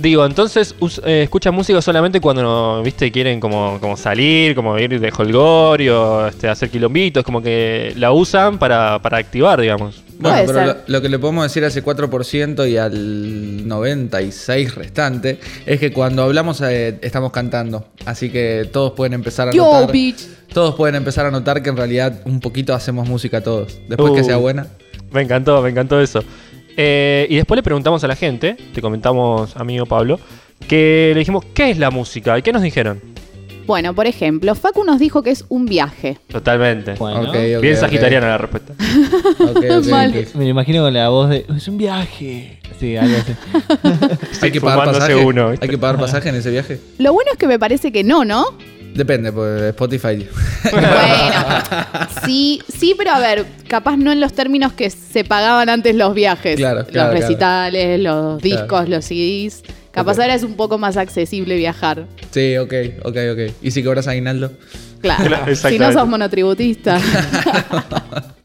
[0.00, 5.12] digo, entonces eh, escuchan música solamente cuando, viste, quieren como, como salir, como ir de
[5.16, 10.02] holgorio, este, hacer quilombitos, como que la usan para, para activar, digamos.
[10.18, 15.38] Bueno, Puede pero lo que le podemos decir a ese 4% y al 96% restante
[15.66, 17.86] es que cuando hablamos eh, estamos cantando.
[18.04, 19.92] Así que todos pueden empezar a Yo, notar.
[19.92, 20.26] bitch.
[20.52, 23.78] Todos pueden empezar a notar que en realidad un poquito hacemos música todos.
[23.88, 24.24] Después que Uh.
[24.24, 24.66] sea buena.
[25.12, 26.22] Me encantó, me encantó eso.
[26.80, 30.20] Eh, y después le preguntamos a la gente, te comentamos, amigo Pablo,
[30.68, 32.38] que le dijimos, ¿qué es la música?
[32.38, 33.02] ¿Y qué nos dijeron?
[33.66, 36.18] Bueno, por ejemplo, Facu nos dijo que es un viaje.
[36.28, 36.94] Totalmente.
[36.94, 38.74] Bueno, Bien sagitariana la respuesta.
[40.34, 41.44] Me lo imagino con la voz de.
[41.54, 42.60] Es un viaje.
[42.78, 43.32] Sí, algo así.
[44.42, 45.16] Hay que pagar pasaje.
[45.16, 45.66] uno, ¿viste?
[45.66, 46.80] Hay que pagar pasaje en ese viaje.
[46.98, 48.56] Lo bueno es que me parece que no, ¿no?
[48.94, 50.26] Depende, pues Spotify.
[50.72, 50.88] Bueno,
[52.26, 56.14] sí, sí, pero a ver, capaz no en los términos que se pagaban antes los
[56.14, 56.56] viajes.
[56.56, 58.88] Claro, claro, Los recitales, los discos, Claro.
[58.88, 59.62] los CDs.
[59.92, 62.06] Capaz ahora es un poco más accesible viajar.
[62.30, 62.72] sí, ok,
[63.04, 63.52] ok, ok.
[63.62, 64.52] ¿Y si cobras aguinaldo?
[65.00, 65.24] Claro.
[65.28, 66.98] Claro, si no sos monotributista.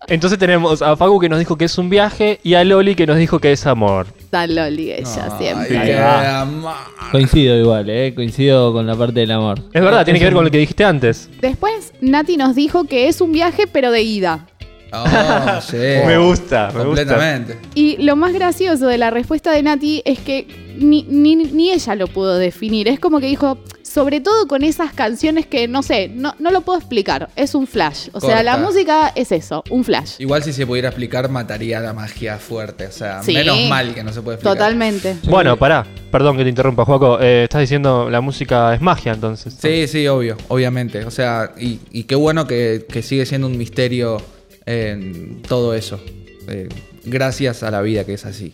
[0.08, 3.06] Entonces tenemos a Facu que nos dijo que es un viaje y a Loli que
[3.08, 4.08] nos dijo que es amor.
[4.30, 5.82] Tan Loli ella Ay, siempre.
[5.86, 6.42] Qué va.
[6.42, 6.74] amor.
[7.12, 8.14] Coincido igual, ¿eh?
[8.16, 9.60] Coincido con la parte del amor.
[9.74, 11.30] Es verdad, tiene que ver con lo que dijiste antes.
[11.42, 14.48] Después Nati nos dijo que es un viaje pero de ida.
[14.96, 15.06] Oh,
[15.62, 15.78] sí.
[15.78, 16.84] Me gusta, me gusta.
[16.84, 17.58] Completamente.
[17.74, 21.96] Y lo más gracioso de la respuesta de Nati es que ni, ni- ni ella
[21.96, 22.88] lo pudo definir.
[22.88, 23.58] Es como que dijo,
[23.94, 27.30] sobre todo con esas canciones que, no sé, no, no lo puedo explicar.
[27.36, 28.10] Es un flash.
[28.14, 30.16] O sea, la música es eso, un flash.
[30.20, 32.88] Igual si se pudiera explicar, mataría la magia fuerte.
[32.88, 33.34] O sea, Sí.
[33.34, 34.58] menos mal que no se puede explicar.
[34.58, 35.16] Totalmente.
[35.26, 37.20] Bueno, pará, perdón que te interrumpa, Juaco.
[37.22, 39.56] Eh, estás diciendo la música es magia entonces.
[39.60, 41.06] Sí, sí, obvio, obviamente.
[41.06, 44.18] O sea, y, y qué bueno que, que sigue siendo un misterio
[44.66, 46.00] en todo eso.
[46.48, 46.68] Eh,
[47.06, 48.54] gracias a la vida que es así.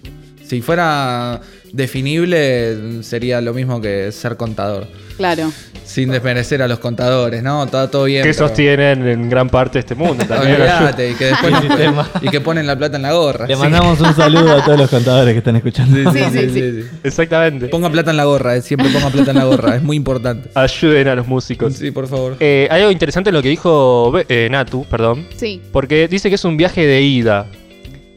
[0.50, 1.40] Si fuera
[1.72, 4.88] definible, sería lo mismo que ser contador.
[5.18, 5.52] Claro.
[5.86, 7.68] Sin desmerecer a los contadores, ¿no?
[7.68, 8.24] Todo, todo bien.
[8.24, 10.58] Que pero- sostienen en gran parte este mundo también.
[11.00, 12.10] Y que después El sistema.
[12.22, 13.46] y que ponen la plata en la gorra.
[13.48, 13.60] Le sí.
[13.62, 15.96] mandamos un saludo a todos los contadores que están escuchando.
[16.12, 16.88] Sí, sí, Sí, sí, sí, sí, sí.
[17.04, 17.68] Exactamente.
[17.68, 20.50] Ponga plata en la gorra, eh, siempre ponga plata en la gorra, es muy importante.
[20.56, 21.74] Ayuden a los músicos.
[21.76, 22.38] Sí, por favor.
[22.40, 25.28] Eh, hay algo interesante en lo que dijo eh, Natu, perdón.
[25.36, 25.62] Sí.
[25.72, 27.46] Porque dice que es un viaje de ida.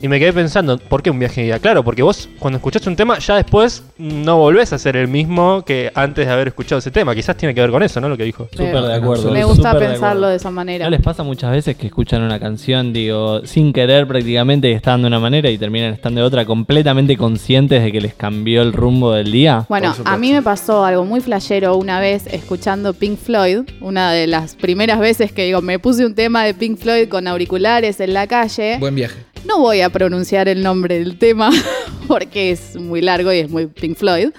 [0.03, 1.61] Y me quedé pensando, ¿por qué un viaje de ida?
[1.61, 5.65] Claro, porque vos cuando escuchaste un tema ya después no volvés a ser el mismo
[5.65, 7.15] que antes de haber escuchado ese tema.
[7.15, 8.09] Quizás tiene que ver con eso, ¿no?
[8.09, 8.49] Lo que dijo.
[8.51, 9.31] Súper de acuerdo.
[9.31, 10.29] Me gusta de pensarlo acuerdo.
[10.31, 10.87] de esa manera.
[10.87, 15.03] ¿No les pasa muchas veces que escuchan una canción, digo, sin querer prácticamente y están
[15.03, 18.73] de una manera y terminan estando de otra, completamente conscientes de que les cambió el
[18.73, 19.67] rumbo del día?
[19.69, 24.27] Bueno, a mí me pasó algo muy flashero una vez escuchando Pink Floyd, una de
[24.27, 28.15] las primeras veces que digo, me puse un tema de Pink Floyd con auriculares en
[28.15, 28.79] la calle.
[28.81, 29.32] Buen viaje.
[29.45, 31.51] No voy a pronunciar el nombre del tema
[32.09, 34.31] porque es muy largo y es muy Pink Floyd.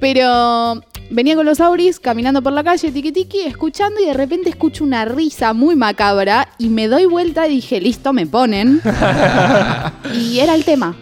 [0.00, 4.48] Pero venía con los auris caminando por la calle, tiki tiki, escuchando y de repente
[4.48, 8.80] escucho una risa muy macabra y me doy vuelta y dije, listo, me ponen.
[10.14, 10.96] y era el tema.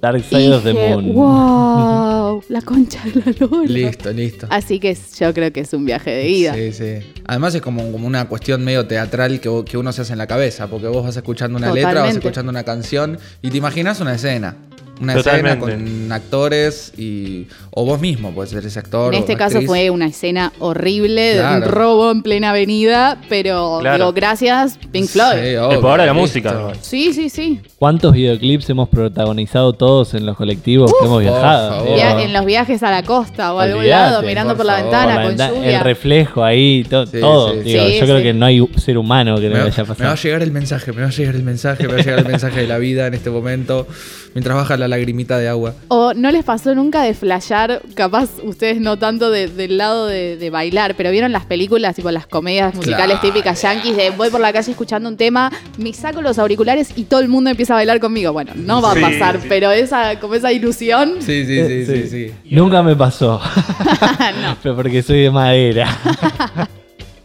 [0.00, 1.12] Dark Y Side of the Moon.
[1.14, 3.68] wow, la concha de la lora.
[3.68, 4.46] Listo, listo.
[4.50, 6.54] Así que es- yo creo que es un viaje de ida.
[6.54, 6.94] Sí, sí.
[7.26, 10.26] Además es como, como una cuestión medio teatral que, que uno se hace en la
[10.26, 14.14] cabeza, porque vos vas escuchando una letra, vas escuchando una canción y te imaginas una
[14.14, 14.56] escena.
[15.00, 17.46] Una escena con actores y.
[17.70, 19.14] o vos mismo, puedes ser ese actor.
[19.14, 19.68] En o este caso actriz.
[19.68, 23.96] fue una escena horrible de un robo en plena avenida, pero Claro.
[23.96, 25.38] digo, gracias Pink Floyd.
[25.40, 26.20] Sí, El obvio, poder de la listo.
[26.20, 26.72] música.
[26.80, 27.60] Sí, sí, sí.
[27.78, 31.84] ¿Cuántos videoclips hemos protagonizado todos en los colectivos que hemos por viajado?
[31.84, 34.72] Via- en los viajes a la costa o a algún lado, mirando por por, la
[34.78, 34.90] favor.
[34.90, 35.78] ventana por la con venta- lluvia.
[35.78, 37.52] el reflejo ahí, to- Sí, todo.
[37.52, 37.58] sí.
[37.60, 39.88] Digo, Sí, yo creo que no hay ser humano que no Me, le haya me
[39.88, 40.14] va a pasado.
[40.16, 42.60] llegar el mensaje, me va a llegar el mensaje, me va a llegar el mensaje
[42.60, 43.86] de la vida en este momento,
[44.34, 45.74] mientras baja la lagrimita de agua.
[45.88, 50.36] O no les pasó nunca de flashear, capaz ustedes no tanto de- del lado de,
[50.36, 53.34] de bailar, pero vieron las películas, tipo las comedias musicales Claro.
[53.34, 57.04] típicas yankees, de voy por la calle escuchando un tema, me saco los auriculares y
[57.04, 58.32] todo el mundo empieza a bailar conmigo.
[58.32, 59.46] Bueno, no va Sí, a pasar, sí.
[59.48, 61.14] pero esa, como esa ilusión.
[61.20, 62.32] Sí, sí, sí, sí, sí.
[62.50, 63.40] Nunca me pasó.
[64.42, 64.56] no.
[64.62, 65.88] Pero porque soy de madera.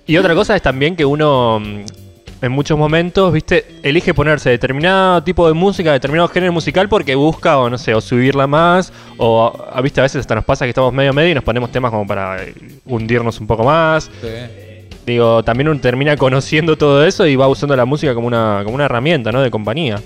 [0.05, 1.85] Y otra cosa es también que uno mm,
[2.43, 7.57] en muchos momentos, viste, elige ponerse determinado tipo de música, determinado género musical porque busca
[7.57, 10.69] o no sé, o subirla más, o a- viste, a veces hasta nos pasa que
[10.69, 12.53] estamos medio medio y nos ponemos temas como para eh,
[12.85, 14.11] hundirnos un poco más.
[14.21, 14.27] Sí.
[15.05, 18.75] Digo, también uno termina conociendo todo eso y va usando la música como una, como
[18.75, 19.41] una herramienta, ¿no?
[19.41, 19.97] De compañía.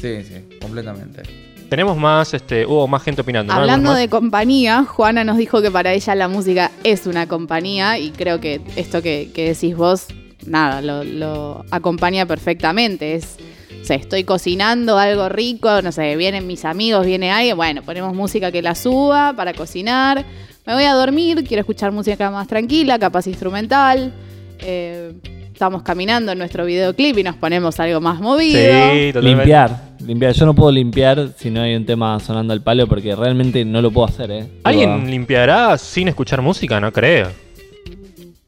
[0.00, 1.22] Sí, sí, completamente.
[1.68, 3.60] Tenemos más, este, hubo más gente opinando, ¿no?
[3.60, 7.98] Hablando ¿Algún de compañía, Juana nos dijo que para ella la música es una compañía
[7.98, 10.06] y creo que esto que, que decís vos,
[10.46, 13.14] nada, lo, lo acompaña perfectamente.
[13.14, 13.36] Es,
[13.80, 18.14] o sea, estoy cocinando algo rico, no sé, vienen mis amigos, viene alguien, bueno, ponemos
[18.14, 20.24] música que la suba para cocinar.
[20.64, 24.12] Me voy a dormir, quiero escuchar música más tranquila, capaz instrumental.
[24.60, 25.12] Eh,
[25.52, 28.60] estamos caminando en nuestro videoclip y nos ponemos algo más movido.
[28.60, 29.20] Sí, totalmente.
[29.22, 30.32] limpiar, limpiar.
[30.32, 33.82] Yo no puedo limpiar si no hay un tema sonando al palo porque realmente no
[33.82, 34.46] lo puedo hacer, ¿eh?
[34.64, 36.80] ¿Alguien limpiará sin escuchar música?
[36.80, 37.28] No creo.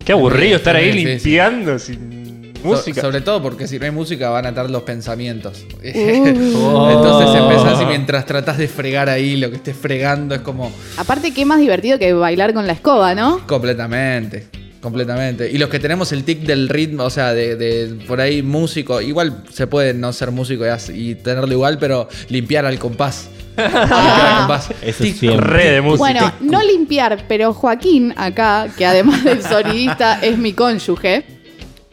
[0.04, 1.08] Qué aburrido estar ahí Sí, sí, sí.
[1.08, 3.00] limpiando sin So- música.
[3.02, 5.64] sobre todo porque si no hay música van a atar los pensamientos.
[5.82, 6.90] Uh.
[6.90, 11.32] Entonces empezás y mientras tratás de fregar ahí lo que estés fregando es como Aparte,
[11.32, 13.46] qué más divertido que bailar con la escoba, ¿no?
[13.46, 14.46] completamente.
[14.84, 15.50] Completamente.
[15.50, 19.00] Y los que tenemos el tic del ritmo, o sea, de, de por ahí músico,
[19.00, 20.62] igual se puede no ser músico
[20.92, 23.30] y, tenerlo igual, pero limpiar al compás.
[24.82, 25.36] Eso siempre.
[25.40, 25.98] Re de música.
[25.98, 31.24] Bueno, no limpiar, pero Joaquín acá, que además del sonidista es mi cónyuge,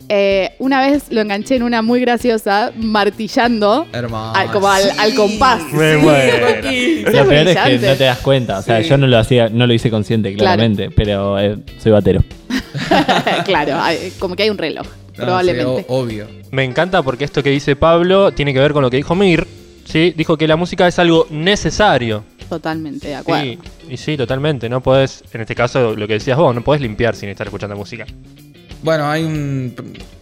[0.10, 5.62] eh, una vez lo enganché en una muy graciosa, martillando, al- como al, al compás.
[5.72, 6.38] Me Sí, muero.
[6.46, 7.04] Joaquín.
[7.06, 8.60] Lo peor es que no te das cuenta.
[8.60, 8.90] O sea, Sí.
[8.90, 10.58] yo no lo hacía, no lo hice consciente, Claro.
[10.58, 12.22] claramente, pero eh, soy batero.
[13.46, 15.82] claro, hay- como que hay un reloj, No, probablemente.
[15.82, 16.28] sí, o- obvio.
[16.52, 19.48] Me encanta porque esto que dice Pablo tiene que ver con lo que dijo Mir.
[19.86, 20.14] ¿sí?
[20.16, 22.24] Dijo que la música es algo necesario.
[22.50, 23.44] Totalmente de acuerdo.
[23.44, 23.60] Sí,
[23.90, 24.68] y sí, totalmente.
[24.70, 27.76] No podés, en este caso, lo que decías vos, no podés limpiar sin estar escuchando
[27.76, 28.06] música.
[28.84, 29.74] Bueno, hay un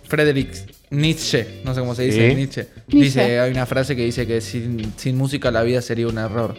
[0.07, 2.35] Friedrich Nietzsche, no sé cómo se dice, Sí.
[2.35, 2.67] Nietzsche.
[2.87, 3.19] Nietzsche.
[3.21, 6.55] Dice, hay una frase que dice que sin, sin música la vida sería un error.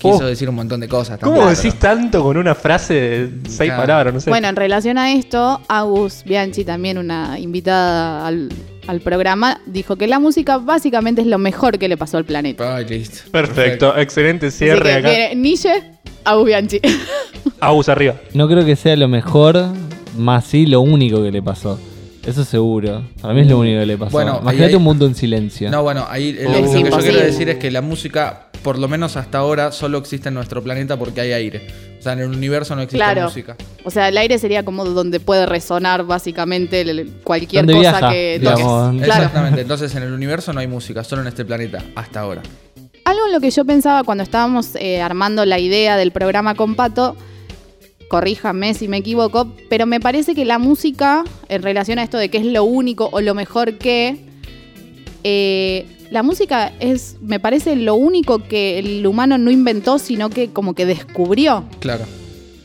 [0.00, 0.26] Quiso Oh.
[0.26, 1.20] decir un montón de cosas.
[1.20, 3.82] ¿Cómo decís pero- tanto con una frase de seis Claro.
[3.82, 4.14] palabras?
[4.14, 4.30] No sé.
[4.30, 8.48] Bueno, en relación a esto, Agus Bianchi, también una invitada al,
[8.86, 12.76] al programa, dijo que la música básicamente es lo mejor que le pasó al planeta.
[12.76, 13.30] Ay, listo.
[13.30, 15.34] Perfecto, excelente Así cierre que, acá.
[15.34, 15.70] Nietzsche,
[16.24, 16.80] Agus Bianchi.
[17.60, 18.14] Agus arriba.
[18.34, 19.66] No creo que sea lo mejor,
[20.16, 21.78] más sí lo único que le pasó.
[22.26, 23.02] Eso seguro.
[23.20, 24.12] Para mí es lo único que le pasó.
[24.12, 25.70] Bueno, Imagínate un mundo en silencio.
[25.70, 28.88] No, bueno, ahí eh, lo, que yo quiero decir es que la música, por lo
[28.88, 31.66] menos hasta ahora, solo existe en nuestro planeta porque hay aire.
[31.98, 33.22] O sea, en el universo no existe Claro.
[33.24, 33.56] música.
[33.84, 36.84] O sea, el aire sería como donde puede resonar básicamente
[37.24, 38.60] cualquier cosa viaja, que digamos.
[38.92, 39.04] toques.
[39.04, 39.22] Claro.
[39.22, 39.60] Exactamente.
[39.62, 42.42] Entonces, en el universo no hay música, solo en este planeta, hasta ahora.
[43.04, 46.74] Algo en lo que yo pensaba cuando estábamos eh, armando la idea del programa con
[46.74, 47.16] Pato,
[48.08, 52.28] corríjame si me equivoco, pero me parece que la música, en relación a esto de
[52.28, 54.26] que es lo único o lo mejor que,
[55.24, 60.50] eh, la música es, me parece, lo único que el humano no inventó, sino que
[60.50, 61.64] como que descubrió.
[61.78, 62.04] Claro.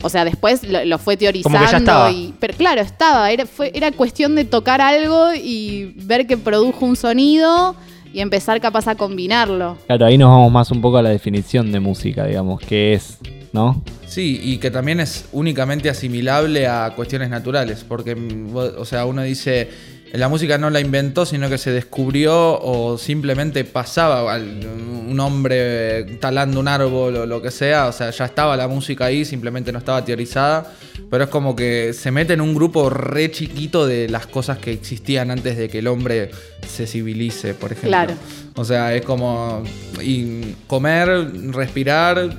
[0.01, 1.57] O sea, después lo, lo fue teorizando.
[1.57, 2.11] Como que ya estaba.
[2.11, 3.31] Y, pero claro, estaba.
[3.31, 7.75] Era, fue, era cuestión de tocar algo y ver que produjo un sonido
[8.15, 9.77] y empezar capaz a combinarlo.
[9.87, 13.17] Claro, ahí nos vamos más un poco a la definición de música, digamos, que es,
[13.51, 13.83] ¿no?
[14.07, 19.21] Sí, y que también es únicamente asimilable a cuestiones naturales, porque, mm, o sea, uno
[19.21, 19.69] dice,
[20.17, 26.59] la música no la inventó, sino que se descubrió o simplemente pasaba un hombre talando
[26.59, 29.79] un árbol o lo que sea, o sea, ya estaba la música ahí, simplemente no
[29.79, 30.71] estaba teorizada,
[31.09, 34.71] pero es como que se mete en un grupo re chiquito de las cosas que
[34.71, 36.31] existían antes de que el hombre
[36.67, 37.89] se civilice, por ejemplo.
[37.89, 38.13] Claro.
[38.55, 39.63] O sea, es como
[40.01, 42.37] y comer, respirar,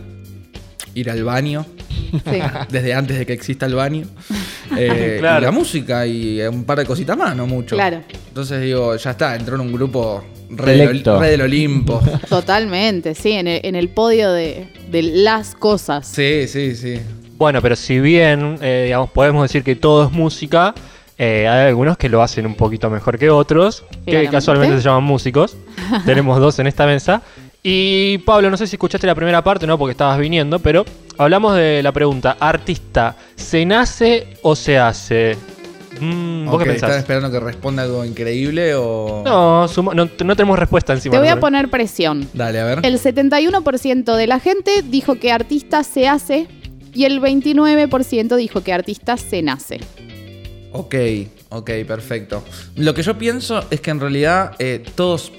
[0.95, 1.66] ir al baño
[2.11, 2.40] Sí.
[2.70, 4.07] desde antes de que exista el baño.
[4.76, 5.42] Eh, Claro.
[5.42, 7.76] Y la música y un par de cositas más, no mucho.
[7.76, 8.02] Claro.
[8.28, 12.02] Entonces digo, ya está, entró en un grupo re, del, re del Olimpo.
[12.28, 16.09] Totalmente, sí, en el, en el podio de, de las cosas.
[16.09, 17.00] sí, sí, sí.
[17.38, 20.74] Bueno, pero si bien, eh, digamos, podemos decir que todo es música,
[21.16, 25.04] eh, hay algunos que lo hacen un poquito mejor que otros, que casualmente se llaman
[25.04, 25.57] músicos.
[26.04, 27.22] Tenemos dos en esta mesa.
[27.62, 30.84] Y Pablo, no sé si escuchaste la primera parte, no, porque estabas viniendo, pero
[31.18, 35.36] hablamos de la pregunta, artista, ¿se nace o se hace?
[36.00, 36.98] Mm, ¿Vos qué ¿Están pensás?
[37.02, 39.22] esperando que responda algo increíble o...?
[39.24, 41.14] No, suma- no, no tenemos respuesta encima.
[41.14, 42.28] Te voy a poner presión.
[42.34, 42.80] Dale, a ver.
[42.84, 46.46] El 71% de la gente dijo que artista se hace
[46.94, 49.80] y el 29% dijo que artista se nace.
[50.72, 50.94] Ok,
[51.48, 52.44] ok, perfecto.
[52.76, 55.32] Lo que yo pienso es que en realidad eh, todos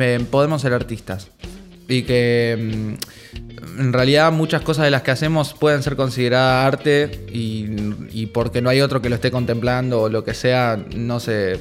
[0.00, 1.28] eh, podemos ser artistas.
[1.92, 7.26] Y que mm, en realidad muchas cosas de las que hacemos pueden ser consideradas arte
[7.32, 11.58] y, porque no hay otro que lo esté contemplando o lo que sea, no se,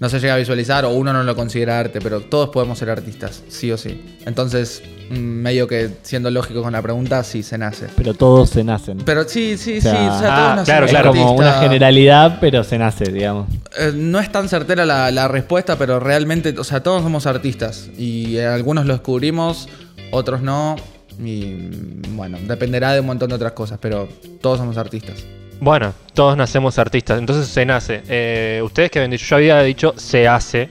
[0.00, 2.90] no se llega a visualizar o uno no lo considera arte, pero todos podemos ser
[2.90, 4.18] artistas, sí o sí.
[4.26, 7.86] Entonces, mm, medio que siendo lógico con la pregunta, sí se nace.
[7.96, 8.98] Pero todos se nacen.
[9.04, 9.98] Pero sí, sí, O sea, sí.
[9.98, 11.10] O sea, ah, claro, claro.
[11.10, 13.48] como una generalidad, pero se nace, digamos.
[13.78, 17.90] Eh, no es tan certera la, la respuesta, pero realmente, o sea, todos somos artistas.
[17.96, 19.68] Y eh, algunos lo descubrimos,
[20.10, 20.76] otros no.
[21.18, 24.08] Y mm, bueno, dependerá de un montón de otras cosas, pero
[24.40, 25.24] todos somos artistas.
[25.60, 28.02] Bueno, todos nacemos artistas, entonces se nace.
[28.08, 30.68] Eh, Ustedes que habían yo había dicho se hace.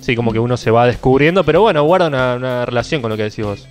[0.00, 3.24] Sí, como que uno se va descubriendo, pero bueno, guarda una relación con lo que
[3.24, 3.68] decís vos.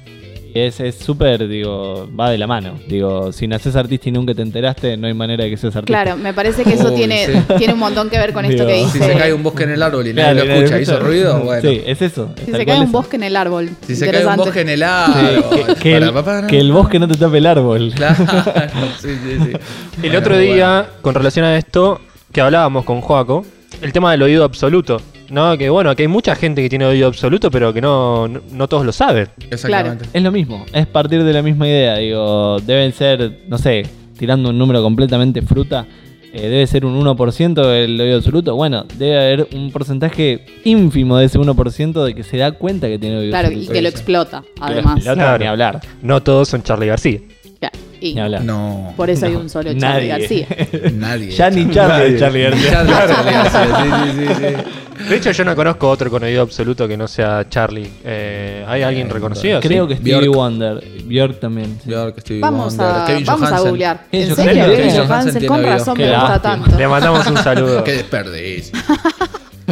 [0.54, 2.78] Y es es súper, digo, va de la mano.
[2.88, 6.04] Digo, si naces artista y nunca te enteraste, no hay manera de que seas artista.
[6.04, 7.34] Claro, me parece que eso Uy, tiene, sí.
[7.58, 9.14] tiene un montón que ver con esto que Si dice.
[9.14, 11.40] se cae un bosque en el árbol y Claro, nadie lo claro, escucha, hizo ruido,
[11.40, 11.70] bueno.
[11.70, 12.34] Sí, es eso.
[12.46, 12.92] Si se cae un eso.
[12.92, 13.70] bosque en el árbol.
[13.88, 15.66] Si se cae un bosque en el árbol.
[15.68, 17.94] Que, que el, que el bosque no te tape el árbol.
[17.96, 18.16] Claro,
[19.02, 19.52] sí, sí, sí.
[19.54, 20.54] El Bueno, otro bueno.
[20.54, 22.02] día, con relación a esto,
[22.34, 23.46] que hablábamos con Joaco,
[23.82, 25.02] el tema del oído absoluto.
[25.32, 25.58] ¿No?
[25.58, 28.68] Que bueno, que hay mucha gente que tiene oído absoluto, pero que no, no, no
[28.68, 29.30] todos lo saben.
[29.50, 30.06] Exactamente.
[30.14, 31.96] Es lo mismo, es partir de la misma idea.
[31.96, 33.84] Digo, deben ser, no sé,
[34.20, 35.88] tirando un número completamente fruta,
[36.34, 38.56] eh, debe ser un 1% el oído absoluto.
[38.56, 43.00] Bueno, debe haber un porcentaje ínfimo de ese 1% de que se da cuenta que
[43.00, 43.74] tiene oído Claro, y absoluto.
[43.74, 44.96] que lo explota, además.
[44.98, 45.14] explota.
[45.22, 45.40] Claro.
[45.40, 45.80] Ni hablar.
[46.02, 47.20] No todos son Charlie García.
[48.02, 48.16] Y.
[48.16, 48.94] No.
[48.98, 50.46] por eso hay un solo Charlie Nadie.
[50.48, 50.48] García.
[50.96, 51.32] Nadie.
[51.32, 52.72] Ya ni Charlie, Charlie García.
[52.72, 55.04] Charlie, Charlie García, sí, sí, sí, sí.
[55.10, 57.90] De hecho, yo no conozco otro con oído absoluto que no sea Charlie.
[58.04, 59.60] Eh, ¿Hay alguien Eh, reconocido?
[59.60, 59.90] Creo Sí.
[59.90, 60.36] que Stevie Bjork.
[60.36, 60.84] Wonder.
[61.06, 61.78] Bjork también.
[61.84, 61.90] sí.
[61.90, 64.02] Bjork, Stevie Vamos Wonder, a, Kevin vamos a googlear.
[64.12, 64.64] ¿En serio?
[64.66, 66.42] Kevin Kevin Johansen con razón Qué me gusta lástima.
[66.64, 66.78] tanto.
[66.78, 67.84] Le mandamos un saludo.
[67.86, 68.80] Qué desperdicio.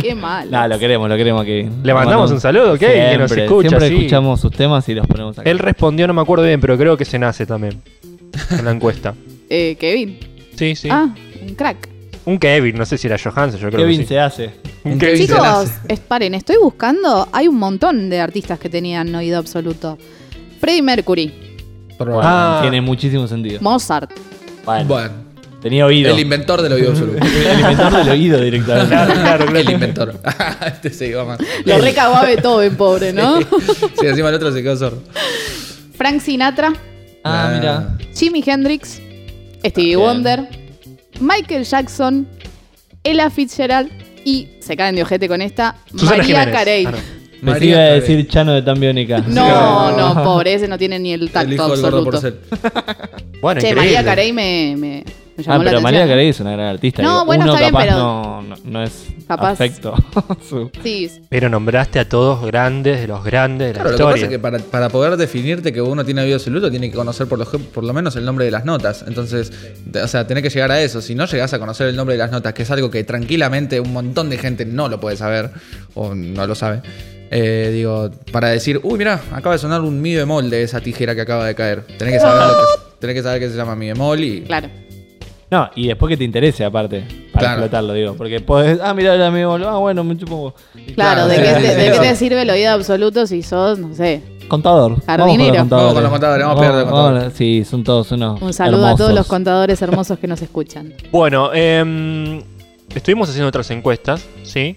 [0.01, 0.49] Qué mal.
[0.49, 1.67] Nah, lo queremos, lo queremos aquí.
[1.84, 2.80] Le mandamos un saludo, ¿ok?
[2.80, 3.95] Que nos Siempre, escucha, Siempre sí.
[3.97, 5.49] escuchamos sus temas y los ponemos acá.
[5.49, 7.82] Él respondió, no me acuerdo bien, pero creo que se nace también.
[8.51, 9.13] En la encuesta.
[9.51, 10.19] Eh, Kevin.
[10.55, 10.89] Sí, sí.
[10.91, 11.11] Ah,
[11.41, 11.89] un crack.
[12.25, 14.09] Un Kevin, no sé si era Johansen, yo creo Kevin que sí.
[14.09, 14.51] se hace.
[14.83, 15.73] Un Kevin se Chicos, nace.
[15.87, 17.27] esparen, estoy buscando.
[17.31, 19.97] Hay un montón de artistas que tenían oído absoluto.
[20.59, 21.33] Freddie Mercury,
[21.99, 22.59] Ah.
[22.61, 23.59] Tiene muchísimo sentido.
[23.61, 24.11] Mozart,
[24.63, 25.11] Bueno, Bueno,
[25.63, 26.13] tenía oído.
[26.13, 27.25] el inventor del oído absoluto.
[27.25, 28.89] El inventor del oído directamente.
[28.89, 29.59] Claro, claro, claro.
[29.59, 30.13] El inventor.
[30.67, 31.39] este se iba más.
[31.65, 33.39] lo recagó a Beethoven, pobre, ¿no?
[33.41, 35.01] Sí, encima el otro se quedó sordo.
[35.97, 36.71] Frank Sinatra,
[37.32, 37.97] Ah, mira.
[38.15, 39.01] Jimi Hendrix,
[39.65, 39.99] Stevie Bien.
[39.99, 40.47] Wonder,
[41.19, 42.27] Michael Jackson,
[43.03, 43.89] Ella Fitzgerald
[44.25, 46.53] y, se caen de ojete con esta, Susana María Jiménez.
[46.55, 46.86] Carey.
[46.86, 46.97] Ah, no.
[46.97, 47.99] Pensé María que iba a Carey.
[48.01, 49.19] decir Chano de Tambiónica.
[49.27, 52.11] No, no, pobre, ese no tiene ni el El tacto hijo del gordo absoluto.
[52.11, 52.39] porcel.
[53.41, 53.95] Bueno, Che, increíble.
[53.95, 55.03] María Carey me, me,
[55.38, 55.84] me llamó Ah, la pero atención.
[55.84, 57.01] María Carey es una gran artista.
[57.01, 59.93] No, digo, bueno, uno está bien, capaz pero- no, no, no es Capaz- afecto.
[60.49, 64.03] Su- Sí, Pero nombraste a todos grandes de los grandes de la Claro, lo que
[64.03, 64.25] pasa historia.
[64.25, 67.38] es que para, para poder definirte que uno tiene oído absoluto, tiene que conocer por
[67.39, 69.05] lo, por lo menos el nombre de las notas.
[69.07, 69.51] Entonces,
[70.03, 71.01] o sea, tenés que llegar a eso.
[71.01, 73.80] Si no llegás a conocer el nombre de las notas, que es algo que tranquilamente
[73.80, 75.51] un montón de gente no lo puede saber,
[75.93, 76.82] o no lo sabe,
[77.32, 81.13] eh, digo, para decir, uy, mira, acaba de sonar un mi bemol de esa tijera
[81.13, 81.84] que acaba de caer.
[81.99, 84.41] Tenés que saber, lo que, tenés que, saber que se llama mi bemol y.
[84.41, 84.69] claro.
[85.52, 87.02] No, y después que te interese, aparte,
[87.34, 87.62] para Claro.
[87.62, 88.14] explotarlo, digo.
[88.16, 90.54] Porque podés, ah, mira, era mi bolo, ah, bueno, me chupo.
[90.74, 91.91] Claro, Claro, ¿de, sí, qué, sí, te, sí, de sí.
[92.02, 94.22] qué te sirve el oído absoluto si sos, no sé?
[94.47, 95.04] Contador.
[95.06, 95.66] Jardinero.
[95.66, 97.20] Vamos con los contadores, vamos a pegar de contadores.
[97.24, 98.41] vamos, sí, son todos unos.
[98.41, 99.16] Un saludo a todos hermosos.
[99.16, 100.93] los contadores hermosos que nos escuchan.
[101.12, 102.41] Bueno, em,
[102.93, 104.76] estuvimos haciendo otras encuestas, ¿sí?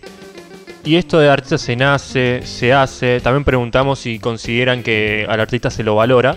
[0.84, 3.20] Y esto de artista se nace, se hace.
[3.20, 6.36] También preguntamos si consideran que al artista se lo valora.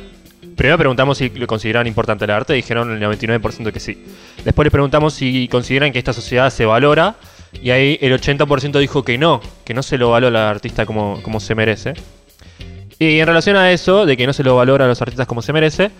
[0.55, 4.05] Primero preguntamos si lo consideran importante el arte, dijeron el 99% que sí.
[4.43, 7.15] Después le preguntamos si consideran que esta sociedad se valora,
[7.61, 11.21] y ahí el 80% dijo que no, que no se lo valora al artista como,
[11.23, 11.93] como se merece.
[12.99, 15.41] Y en relación a eso, de que no se lo valora a los artistas como
[15.41, 15.91] se merece,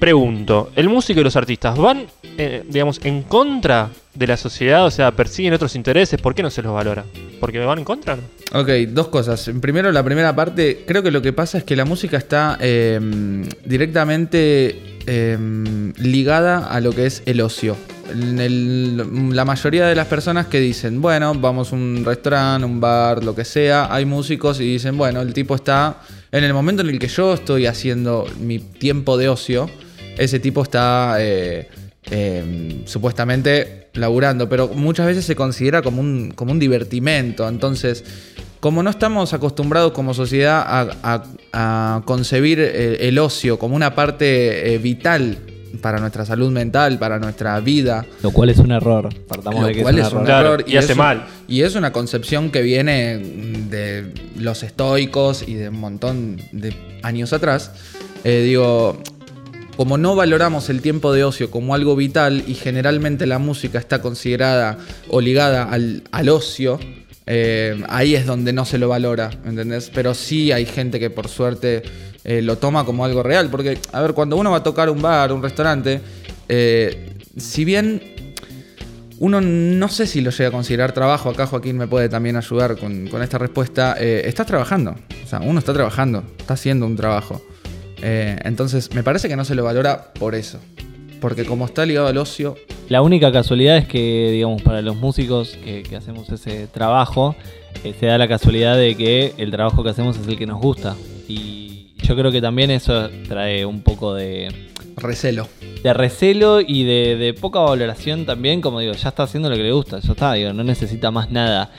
[0.00, 4.84] pregunto, ¿el músico y los artistas van, eh, digamos, en contra de la sociedad?
[4.84, 7.04] O sea, persiguen otros intereses, ¿por qué no se los valora?
[7.42, 8.16] ¿Porque van en contra?
[8.52, 9.50] Ok, dos cosas.
[9.60, 13.00] Primero, la primera parte, creo que lo que pasa es que la música está eh,
[13.64, 17.76] directamente eh, ligada a lo que es el ocio.
[18.14, 23.34] La mayoría de las personas que dicen, bueno, vamos a un restaurante, un bar, lo
[23.34, 27.00] que sea, hay músicos y dicen, bueno, el tipo está en el momento en el
[27.00, 29.68] que yo estoy haciendo mi tiempo de ocio,
[30.16, 31.68] ese tipo está eh,
[32.08, 37.48] eh, supuestamente laburando, pero muchas veces se considera como un, como un divertimento.
[37.48, 38.04] Entonces,
[38.60, 44.74] como no estamos acostumbrados como sociedad a, a- a concebir el ocio como una parte
[44.74, 45.36] eh, vital
[45.80, 49.08] para nuestra salud mental, para nuestra vida, Lo cual es un error.
[49.26, 50.64] Partamos lo de que cual es un error.
[50.66, 51.24] Y hace es mal.
[51.48, 53.18] Y es una concepción que viene
[53.70, 57.72] de los estoicos y de un montón de años atrás.
[58.22, 59.02] Eh, digo,
[59.76, 64.02] como no valoramos el tiempo de ocio como algo vital y generalmente la música está
[64.02, 66.78] considerada o ligada al, al ocio,
[67.26, 69.90] eh, ahí es donde no se lo valora, ¿entendés?
[69.94, 71.82] Pero sí hay gente que por suerte
[72.24, 73.48] eh, lo toma como algo real.
[73.50, 76.00] Porque, a ver, cuando uno va a tocar un bar, un restaurante,
[76.48, 78.02] eh, si bien
[79.18, 82.76] uno no sé si lo llega a considerar trabajo, acá Joaquín me puede también ayudar
[82.76, 87.40] con, con esta respuesta, estás trabajando, o sea, uno está trabajando, está haciendo un trabajo.
[88.02, 90.58] Eh, entonces, me parece que no se lo valora por eso,
[91.20, 92.56] porque como está ligado al ocio,
[92.88, 97.36] La única casualidad es que, digamos, para los músicos que, que hacemos ese trabajo,
[97.84, 100.60] eh, se da la casualidad de que el trabajo que hacemos es el que nos
[100.60, 100.96] gusta.
[101.28, 104.52] Y yo creo que también eso trae un poco de,
[104.96, 105.48] recelo.
[105.82, 109.62] de recelo y de, de poca valoración también, como digo, ya está haciendo lo que
[109.62, 111.70] le gusta, ya está, digo, no necesita más nada.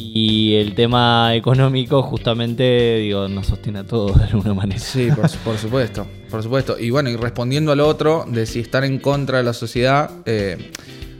[0.00, 4.78] Y el tema económico justamente, digo, nos sostiene a todos de alguna manera.
[4.80, 6.78] Sí, por, su- por supuesto, por supuesto.
[6.78, 10.70] Y bueno, y respondiendo al otro, de si estar en contra de la sociedad, eh,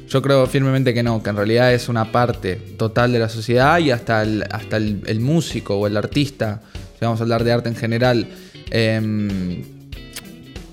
[0.09, 3.79] yo creo firmemente que no, que en realidad es una parte total de la sociedad
[3.81, 6.63] y hasta el, hasta el músico o el artista,
[6.99, 8.29] si vamos a hablar de arte en general,
[8.71, 9.63] em,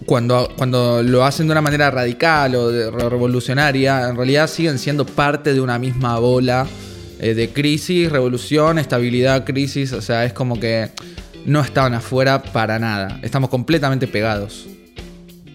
[0.06, 5.06] cuando, cuando lo hacen de una manera radical o de- revolucionaria, en realidad siguen siendo
[5.06, 6.68] parte de una misma bola
[7.26, 9.93] eh, de crisis, revolución, estabilidad, crisis.
[9.93, 10.89] O sea, es como que
[11.45, 13.19] no estaban afuera para nada.
[13.23, 14.67] Estamos completamente pegados.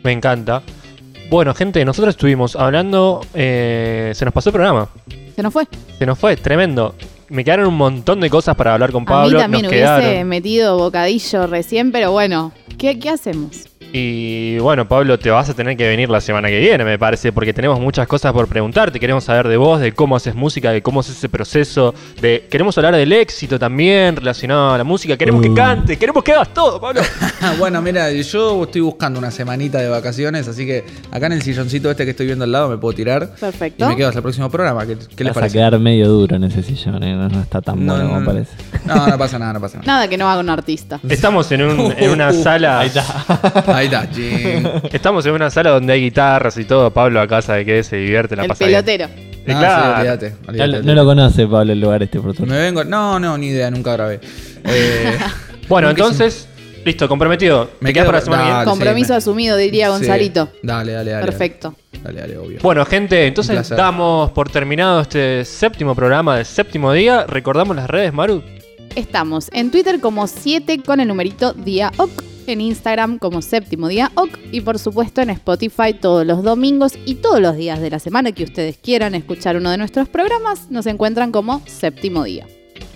[0.03, 0.63] Me encanta.
[1.31, 3.25] Bueno, gente, nosotros estuvimos hablando.
[3.35, 4.89] eh, se nos pasó el programa.
[5.37, 5.67] Se nos fue.
[5.99, 6.95] Se nos fue, tremendo.
[7.29, 9.39] Me quedaron un montón de cosas para hablar con a mí Pablo.
[9.39, 10.29] también nos hubiese quedaron.
[10.29, 13.69] metido bocadillo recién, pero bueno, ¿qué, qué hacemos?
[13.93, 17.33] Y bueno, Pablo, te vas a tener que venir la semana que viene, me parece,
[17.33, 19.01] porque tenemos muchas cosas por preguntarte.
[19.01, 21.93] Queremos saber de vos, de cómo haces música, de cómo es ese proceso.
[22.21, 25.17] de Queremos hablar del éxito también relacionado a la música.
[25.17, 27.01] Queremos que cantes, queremos que hagas todo, Pablo.
[27.59, 31.91] bueno, mira, yo estoy buscando una semanita de vacaciones, así que acá en el silloncito
[31.91, 33.33] este que estoy viendo al lado me puedo tirar.
[33.37, 33.89] Y Perfecto.
[33.89, 34.87] me quedo hasta el próximo programa.
[34.87, 37.15] ¿Qué, qué les Vas a quedar medio duro en ese sillón, ¿eh?
[37.17, 38.27] no, no está tan No, bueno no, como no.
[38.27, 38.53] parece.
[38.85, 39.87] No, no pasa nada, no pasa nada.
[39.87, 41.01] Nada que no haga un artista.
[41.09, 42.81] Estamos en, un- en una sala.
[42.81, 43.05] Ahí está.
[43.81, 44.09] Ahí está.
[44.93, 46.91] Estamos en una sala donde hay guitarras y todo.
[46.93, 48.85] Pablo acá sabe que se divierte, la El pasa bien.
[48.85, 49.11] pelotero.
[49.15, 49.83] Eh, No, claro.
[49.95, 52.53] sí, olvídate, No, olvídate, lo- no lo conoce Pablo el lugar este por suerte.
[52.55, 52.85] Me vengo.
[52.85, 54.21] No, no, ni idea, nunca grabé.
[54.65, 55.17] Eh,
[55.69, 56.47] Bueno, nunca entonces,
[56.85, 57.71] listo, comprometido.
[57.81, 58.59] Me Me quedas para la semana que viene?
[58.59, 58.71] dale.
[58.71, 59.93] Compromiso sí, me- asumido, diría sí.
[59.93, 60.51] Gonzalito.
[60.63, 61.25] Dale, dale, dale.
[61.25, 61.75] Perfecto.
[62.03, 62.59] Dale, dale, obvio.
[62.63, 63.77] Bueno, gente, Un entonces placer.
[63.79, 67.25] damos por terminado este séptimo programa del séptimo día.
[67.27, 68.43] Recordamos las redes, Maru.
[68.97, 72.11] Estamos en Twitter como 7 con el numerito día OK,
[72.51, 77.17] en Instagram como séptimo día OK y por supuesto en Spotify todos los domingos y
[77.17, 80.87] todos los días de la semana que ustedes quieran escuchar uno de nuestros programas nos
[80.87, 82.47] encuentran como séptimo día.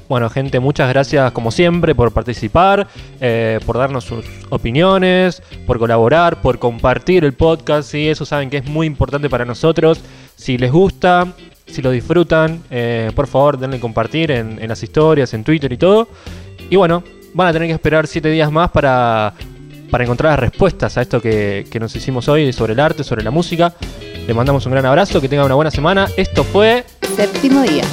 [0.09, 2.89] Bueno, gente, muchas gracias como siempre por participar,
[3.21, 7.95] eh, por darnos sus opiniones, por colaborar, por compartir el podcast.
[7.95, 10.01] Y eso saben que es muy importante para nosotros.
[10.37, 11.33] Si les gusta,
[11.67, 16.09] si lo disfrutan, eh, por favor denle compartir en las historias, en Twitter y todo.
[16.69, 17.03] Y bueno,
[17.35, 19.35] van a tener que esperar siete días más para,
[19.91, 23.23] para encontrar las respuestas a esto que, que nos hicimos hoy sobre el arte, sobre
[23.23, 23.75] la música.
[24.27, 26.09] Les mandamos un gran abrazo, que tengan una buena semana.
[26.17, 26.85] Esto fue...
[27.17, 27.85] Séptimo día.